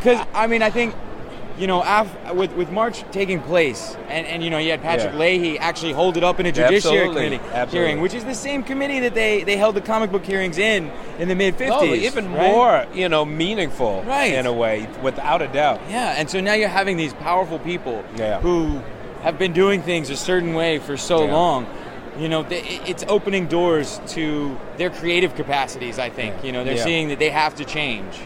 Because, 0.00 0.26
I 0.32 0.46
mean, 0.46 0.62
I 0.62 0.70
think 0.70 0.94
you 1.60 1.66
know, 1.66 1.82
af- 1.84 2.34
with, 2.34 2.52
with 2.54 2.70
March 2.70 3.04
taking 3.12 3.40
place, 3.42 3.94
and, 4.08 4.26
and 4.26 4.42
you 4.42 4.48
know, 4.48 4.56
you 4.56 4.70
had 4.70 4.80
Patrick 4.80 5.12
yeah. 5.12 5.18
Leahy 5.18 5.58
actually 5.58 5.92
hold 5.92 6.16
it 6.16 6.24
up 6.24 6.40
in 6.40 6.46
a 6.46 6.52
judiciary 6.52 7.08
Absolutely. 7.08 7.14
committee 7.14 7.44
Absolutely. 7.52 7.78
hearing, 7.78 8.00
which 8.00 8.14
is 8.14 8.24
the 8.24 8.34
same 8.34 8.62
committee 8.62 9.00
that 9.00 9.14
they, 9.14 9.44
they 9.44 9.58
held 9.58 9.76
the 9.76 9.82
comic 9.82 10.10
book 10.10 10.24
hearings 10.24 10.56
in 10.56 10.90
in 11.18 11.28
the 11.28 11.34
mid 11.34 11.58
50s. 11.58 11.70
Oh, 11.70 11.84
even 11.84 12.32
right? 12.32 12.50
more, 12.50 12.86
you 12.94 13.10
know, 13.10 13.26
meaningful 13.26 14.02
right. 14.04 14.32
in 14.32 14.46
a 14.46 14.52
way, 14.52 14.88
without 15.02 15.42
a 15.42 15.48
doubt. 15.48 15.82
Yeah, 15.90 16.14
and 16.16 16.30
so 16.30 16.40
now 16.40 16.54
you're 16.54 16.68
having 16.68 16.96
these 16.96 17.12
powerful 17.14 17.58
people 17.58 18.02
yeah. 18.16 18.40
who 18.40 18.80
have 19.20 19.38
been 19.38 19.52
doing 19.52 19.82
things 19.82 20.08
a 20.08 20.16
certain 20.16 20.54
way 20.54 20.78
for 20.78 20.96
so 20.96 21.26
yeah. 21.26 21.34
long 21.34 21.66
you 22.20 22.28
know, 22.28 22.46
it's 22.50 23.04
opening 23.08 23.46
doors 23.46 24.00
to 24.08 24.58
their 24.76 24.90
creative 24.90 25.34
capacities. 25.34 25.98
I 25.98 26.10
think 26.10 26.44
you 26.44 26.52
know 26.52 26.64
they're 26.64 26.76
yeah. 26.76 26.84
seeing 26.84 27.08
that 27.08 27.18
they 27.18 27.30
have 27.30 27.54
to 27.56 27.64
change. 27.64 28.20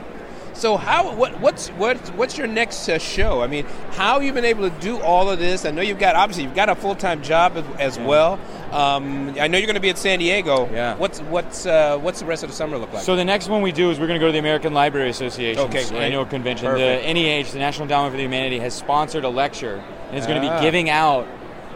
So 0.55 0.77
how 0.77 1.15
what 1.15 1.41
what's 1.41 1.69
what's 1.71 2.11
what's 2.11 2.39
your 2.39 2.47
next 2.47 2.89
uh, 2.89 2.99
show? 2.99 3.43
I 3.43 3.49
mean, 3.49 3.67
how 3.93 4.21
you've 4.21 4.35
been 4.35 4.45
able 4.45 4.71
to 4.71 4.81
do 4.81 5.01
all 5.01 5.29
of 5.29 5.39
this? 5.39 5.65
I 5.65 5.71
know 5.73 5.83
you've 5.83 5.99
got 5.99 6.15
obviously 6.15 6.45
you've 6.45 6.55
got 6.55 6.69
a 6.69 6.75
full 6.75 6.95
time 6.95 7.23
job 7.23 7.57
as, 7.57 7.65
as 7.79 7.97
yeah. 7.99 8.07
well. 8.07 8.41
Um, 8.71 9.37
I 9.39 9.49
know 9.49 9.59
you're 9.59 9.67
going 9.67 9.75
to 9.75 9.81
be 9.81 9.91
at 9.91 9.99
San 9.99 10.21
Diego. 10.21 10.69
Yeah. 10.73 10.97
What's 10.97 11.21
what's 11.23 11.67
uh, 11.67 11.99
what's 11.99 12.21
the 12.21 12.27
rest 12.27 12.45
of 12.45 12.51
the 12.51 12.57
summer 12.57 12.79
look 12.79 12.93
like? 12.93 13.03
So 13.03 13.17
the 13.17 13.25
next 13.25 13.49
one 13.49 13.63
we 13.63 13.73
do 13.73 13.91
is 13.91 13.99
we're 13.99 14.07
going 14.07 14.19
to 14.19 14.25
go 14.25 14.29
to 14.29 14.33
the 14.33 14.39
American 14.39 14.73
Library 14.75 15.11
Association 15.11 15.63
okay, 15.65 15.85
annual 15.97 16.25
convention. 16.25 16.67
Perfect. 16.67 17.05
The 17.05 17.15
NEH, 17.15 17.53
the 17.53 17.59
National 17.59 17.85
Endowment 17.85 18.13
for 18.13 18.17
the 18.17 18.23
Humanity, 18.23 18.61
has 18.61 18.75
sponsored 18.75 19.25
a 19.25 19.29
lecture 19.29 19.83
and 20.09 20.19
is 20.19 20.27
going 20.27 20.41
to 20.41 20.49
ah. 20.49 20.59
be 20.59 20.65
giving 20.65 20.89
out 20.89 21.27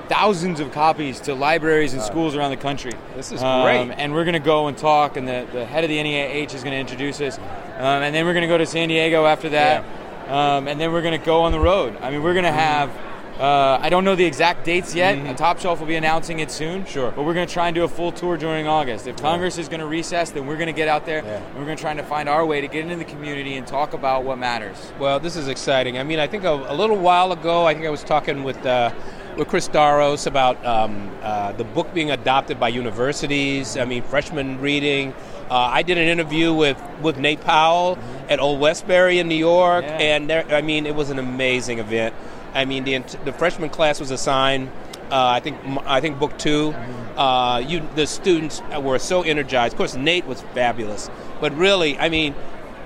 thousands 0.08 0.60
of 0.60 0.72
copies 0.72 1.20
to 1.20 1.34
libraries 1.34 1.92
and 1.92 2.02
schools 2.02 2.34
around 2.34 2.50
the 2.50 2.56
country. 2.56 2.92
This 3.14 3.32
is 3.32 3.42
um, 3.42 3.62
great. 3.62 3.90
And 3.98 4.12
we're 4.12 4.24
going 4.24 4.34
to 4.34 4.38
go 4.38 4.66
and 4.66 4.76
talk, 4.76 5.16
and 5.16 5.26
the, 5.26 5.46
the 5.52 5.64
head 5.64 5.84
of 5.84 5.90
the 5.90 6.02
NEH 6.02 6.54
is 6.54 6.62
going 6.62 6.72
to 6.72 6.78
introduce 6.78 7.20
us. 7.20 7.38
Um, 7.38 8.02
and 8.02 8.14
then 8.14 8.24
we're 8.24 8.32
going 8.32 8.42
to 8.42 8.48
go 8.48 8.58
to 8.58 8.66
San 8.66 8.88
Diego 8.88 9.26
after 9.26 9.50
that. 9.50 9.84
Yeah. 9.84 10.56
Um, 10.56 10.68
and 10.68 10.80
then 10.80 10.92
we're 10.92 11.02
going 11.02 11.18
to 11.18 11.24
go 11.24 11.42
on 11.42 11.52
the 11.52 11.60
road. 11.60 11.96
I 12.00 12.10
mean, 12.10 12.22
we're 12.22 12.34
going 12.34 12.44
to 12.44 12.52
have. 12.52 12.90
Uh, 13.38 13.78
I 13.80 13.88
don't 13.88 14.04
know 14.04 14.16
the 14.16 14.24
exact 14.24 14.64
dates 14.64 14.96
yet. 14.96 15.16
Mm-hmm. 15.16 15.36
Top 15.36 15.60
Shelf 15.60 15.78
will 15.78 15.86
be 15.86 15.94
announcing 15.94 16.40
it 16.40 16.50
soon. 16.50 16.84
Sure. 16.86 17.12
But 17.12 17.22
we're 17.22 17.34
going 17.34 17.46
to 17.46 17.52
try 17.52 17.68
and 17.68 17.74
do 17.74 17.84
a 17.84 17.88
full 17.88 18.10
tour 18.10 18.36
during 18.36 18.66
August. 18.66 19.06
If 19.06 19.16
Congress 19.18 19.56
yeah. 19.56 19.60
is 19.60 19.68
going 19.68 19.78
to 19.78 19.86
recess, 19.86 20.32
then 20.32 20.44
we're 20.44 20.56
going 20.56 20.66
to 20.66 20.72
get 20.72 20.88
out 20.88 21.06
there 21.06 21.22
yeah. 21.22 21.36
and 21.36 21.54
we're 21.56 21.64
going 21.64 21.76
to 21.76 21.80
try 21.80 21.92
and 21.92 22.04
find 22.04 22.28
our 22.28 22.44
way 22.44 22.60
to 22.60 22.66
get 22.66 22.82
into 22.82 22.96
the 22.96 23.04
community 23.04 23.54
and 23.54 23.64
talk 23.64 23.92
about 23.92 24.24
what 24.24 24.38
matters. 24.38 24.92
Well, 24.98 25.20
this 25.20 25.36
is 25.36 25.46
exciting. 25.46 25.98
I 25.98 26.02
mean, 26.02 26.18
I 26.18 26.26
think 26.26 26.42
a, 26.42 26.50
a 26.50 26.74
little 26.74 26.96
while 26.96 27.30
ago, 27.30 27.64
I 27.64 27.74
think 27.74 27.86
I 27.86 27.90
was 27.90 28.02
talking 28.02 28.42
with. 28.42 28.66
Uh, 28.66 28.90
with 29.38 29.48
Chris 29.48 29.68
Staros 29.68 30.26
about 30.26 30.64
um, 30.66 31.16
uh, 31.22 31.52
the 31.52 31.64
book 31.64 31.94
being 31.94 32.10
adopted 32.10 32.58
by 32.58 32.68
universities. 32.68 33.76
I 33.76 33.84
mean, 33.84 34.02
freshman 34.02 34.60
reading. 34.60 35.14
Uh, 35.48 35.54
I 35.54 35.82
did 35.82 35.96
an 35.96 36.08
interview 36.08 36.52
with, 36.52 36.82
with 37.00 37.16
Nate 37.18 37.40
Powell 37.40 37.96
mm-hmm. 37.96 38.30
at 38.30 38.40
Old 38.40 38.60
Westbury 38.60 39.18
in 39.18 39.28
New 39.28 39.36
York, 39.36 39.84
yeah. 39.84 39.96
and 39.96 40.28
there, 40.28 40.44
I 40.48 40.60
mean, 40.60 40.84
it 40.84 40.94
was 40.94 41.08
an 41.10 41.18
amazing 41.18 41.78
event. 41.78 42.14
I 42.52 42.64
mean, 42.64 42.84
the, 42.84 42.98
the 43.24 43.32
freshman 43.32 43.70
class 43.70 44.00
was 44.00 44.10
assigned. 44.10 44.70
Uh, 45.10 45.26
I 45.28 45.40
think 45.40 45.56
I 45.86 46.02
think 46.02 46.18
book 46.18 46.36
2 46.36 46.72
mm-hmm. 46.72 47.18
uh, 47.18 47.58
you 47.60 47.88
the 47.94 48.06
students 48.06 48.60
were 48.78 48.98
so 48.98 49.22
energized. 49.22 49.72
Of 49.72 49.78
course, 49.78 49.94
Nate 49.94 50.26
was 50.26 50.42
fabulous, 50.52 51.08
but 51.40 51.56
really, 51.56 51.98
I 51.98 52.10
mean, 52.10 52.34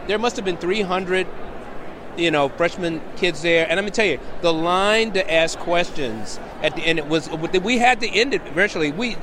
there 0.06 0.20
must 0.20 0.36
have 0.36 0.44
been 0.44 0.56
300 0.56 1.26
you 2.16 2.30
know, 2.30 2.48
freshman 2.48 3.00
kids 3.16 3.42
there. 3.42 3.66
And 3.68 3.76
let 3.76 3.84
me 3.84 3.90
tell 3.90 4.06
you, 4.06 4.18
the 4.40 4.52
line 4.52 5.12
to 5.12 5.32
ask 5.32 5.58
questions 5.58 6.38
at 6.62 6.76
the 6.76 6.82
end 6.82 6.98
it 6.98 7.06
was 7.06 7.28
we 7.30 7.78
had 7.78 8.00
to 8.00 8.08
end 8.08 8.34
it 8.34 8.42
virtually. 8.54 8.92
We 8.92 9.16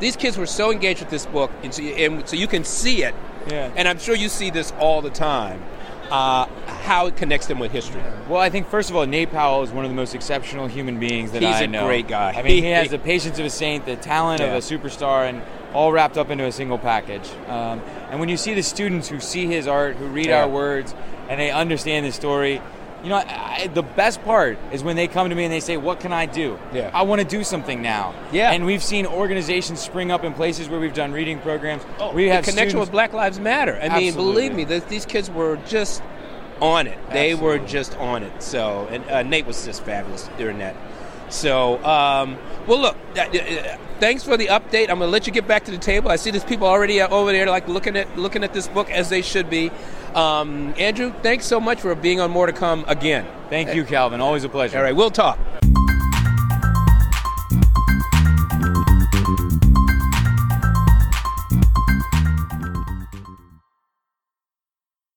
these 0.00 0.16
kids 0.16 0.38
were 0.38 0.46
so 0.46 0.72
engaged 0.72 1.00
with 1.00 1.10
this 1.10 1.26
book, 1.26 1.50
and 1.62 1.74
so, 1.74 1.82
and 1.82 2.26
so 2.28 2.36
you 2.36 2.46
can 2.46 2.64
see 2.64 3.02
it. 3.02 3.14
Yeah. 3.48 3.70
And 3.76 3.86
I'm 3.86 3.98
sure 3.98 4.14
you 4.14 4.28
see 4.28 4.50
this 4.50 4.72
all 4.78 5.02
the 5.02 5.10
time. 5.10 5.62
Uh, 6.10 6.46
how 6.66 7.06
it 7.06 7.16
connects 7.16 7.46
them 7.46 7.60
with 7.60 7.70
history. 7.70 8.02
Well, 8.28 8.40
I 8.40 8.50
think 8.50 8.66
first 8.66 8.90
of 8.90 8.96
all, 8.96 9.06
Nate 9.06 9.30
Powell 9.30 9.62
is 9.62 9.70
one 9.70 9.84
of 9.84 9.90
the 9.92 9.94
most 9.94 10.12
exceptional 10.12 10.66
human 10.66 10.98
beings 10.98 11.30
that 11.30 11.40
He's 11.40 11.54
I 11.54 11.66
know. 11.66 11.82
He's 11.82 11.84
a 11.84 11.88
great 11.88 12.08
guy. 12.08 12.32
I 12.32 12.42
mean, 12.42 12.64
he 12.64 12.68
has 12.70 12.90
the 12.90 12.98
patience 12.98 13.38
of 13.38 13.44
a 13.44 13.50
saint, 13.50 13.86
the 13.86 13.94
talent 13.94 14.40
Yeah. 14.40 14.46
of 14.48 14.54
a 14.54 14.58
superstar, 14.58 15.28
and 15.28 15.40
all 15.72 15.92
wrapped 15.92 16.18
up 16.18 16.30
into 16.30 16.44
a 16.46 16.50
single 16.50 16.78
package. 16.78 17.30
Um, 17.46 17.80
and 18.10 18.20
when 18.20 18.28
you 18.28 18.36
see 18.36 18.54
the 18.54 18.62
students 18.62 19.08
who 19.08 19.20
see 19.20 19.46
his 19.46 19.66
art, 19.66 19.96
who 19.96 20.06
read 20.06 20.26
Yeah. 20.26 20.42
our 20.42 20.48
words, 20.48 20.94
and 21.28 21.40
they 21.40 21.50
understand 21.50 22.04
the 22.06 22.12
story, 22.12 22.60
you 23.02 23.08
know, 23.08 23.16
I, 23.16 23.70
the 23.72 23.82
best 23.82 24.22
part 24.24 24.58
is 24.72 24.82
when 24.84 24.94
they 24.96 25.06
come 25.08 25.30
to 25.30 25.34
me 25.34 25.44
and 25.44 25.52
they 25.52 25.60
say, 25.60 25.78
"What 25.78 26.00
can 26.00 26.12
I 26.12 26.26
do? 26.26 26.58
Yeah. 26.74 26.90
I 26.92 27.02
want 27.02 27.22
to 27.22 27.26
do 27.26 27.42
something 27.44 27.80
now." 27.80 28.12
Yeah. 28.30 28.50
And 28.52 28.66
we've 28.66 28.82
seen 28.82 29.06
organizations 29.06 29.80
spring 29.80 30.10
up 30.10 30.22
in 30.22 30.34
places 30.34 30.68
where 30.68 30.78
we've 30.78 30.92
done 30.92 31.12
reading 31.12 31.38
programs. 31.38 31.82
Oh, 31.98 32.12
we 32.12 32.28
have 32.28 32.44
the 32.44 32.50
connection 32.50 32.70
students- 32.72 32.80
with 32.88 32.90
Black 32.92 33.12
Lives 33.14 33.40
Matter. 33.40 33.78
I 33.82 33.98
mean, 33.98 34.12
believe 34.14 34.52
me, 34.54 34.66
th- 34.66 34.84
these 34.88 35.06
kids 35.06 35.30
were 35.30 35.56
just 35.66 36.02
on 36.60 36.86
it. 36.86 36.98
They 37.10 37.34
were 37.34 37.58
just 37.58 37.96
on 37.96 38.22
it. 38.22 38.42
So, 38.42 38.86
and 38.90 39.02
uh, 39.08 39.22
Nate 39.22 39.46
was 39.46 39.64
just 39.64 39.82
fabulous 39.82 40.28
during 40.36 40.58
that. 40.58 40.76
So, 41.30 41.82
um, 41.84 42.38
well, 42.66 42.80
look. 42.80 42.96
Uh, 43.16 43.76
thanks 44.00 44.22
for 44.24 44.36
the 44.36 44.46
update. 44.46 44.90
I'm 44.90 44.98
going 44.98 45.00
to 45.00 45.06
let 45.06 45.26
you 45.26 45.32
get 45.32 45.46
back 45.46 45.64
to 45.64 45.70
the 45.70 45.78
table. 45.78 46.10
I 46.10 46.16
see 46.16 46.30
there's 46.30 46.44
people 46.44 46.66
already 46.66 47.00
uh, 47.00 47.08
over 47.08 47.32
there, 47.32 47.46
like 47.46 47.68
looking 47.68 47.96
at 47.96 48.18
looking 48.18 48.44
at 48.44 48.52
this 48.52 48.68
book 48.68 48.90
as 48.90 49.08
they 49.08 49.22
should 49.22 49.48
be. 49.48 49.70
Um, 50.14 50.74
Andrew, 50.76 51.12
thanks 51.22 51.46
so 51.46 51.60
much 51.60 51.80
for 51.80 51.94
being 51.94 52.20
on 52.20 52.30
More 52.30 52.46
to 52.46 52.52
Come 52.52 52.84
again. 52.88 53.26
Thank 53.48 53.74
you, 53.74 53.84
Calvin. 53.84 54.20
Always 54.20 54.44
a 54.44 54.48
pleasure. 54.48 54.78
All 54.78 54.82
right, 54.82 54.94
we'll 54.94 55.10
talk. 55.10 55.38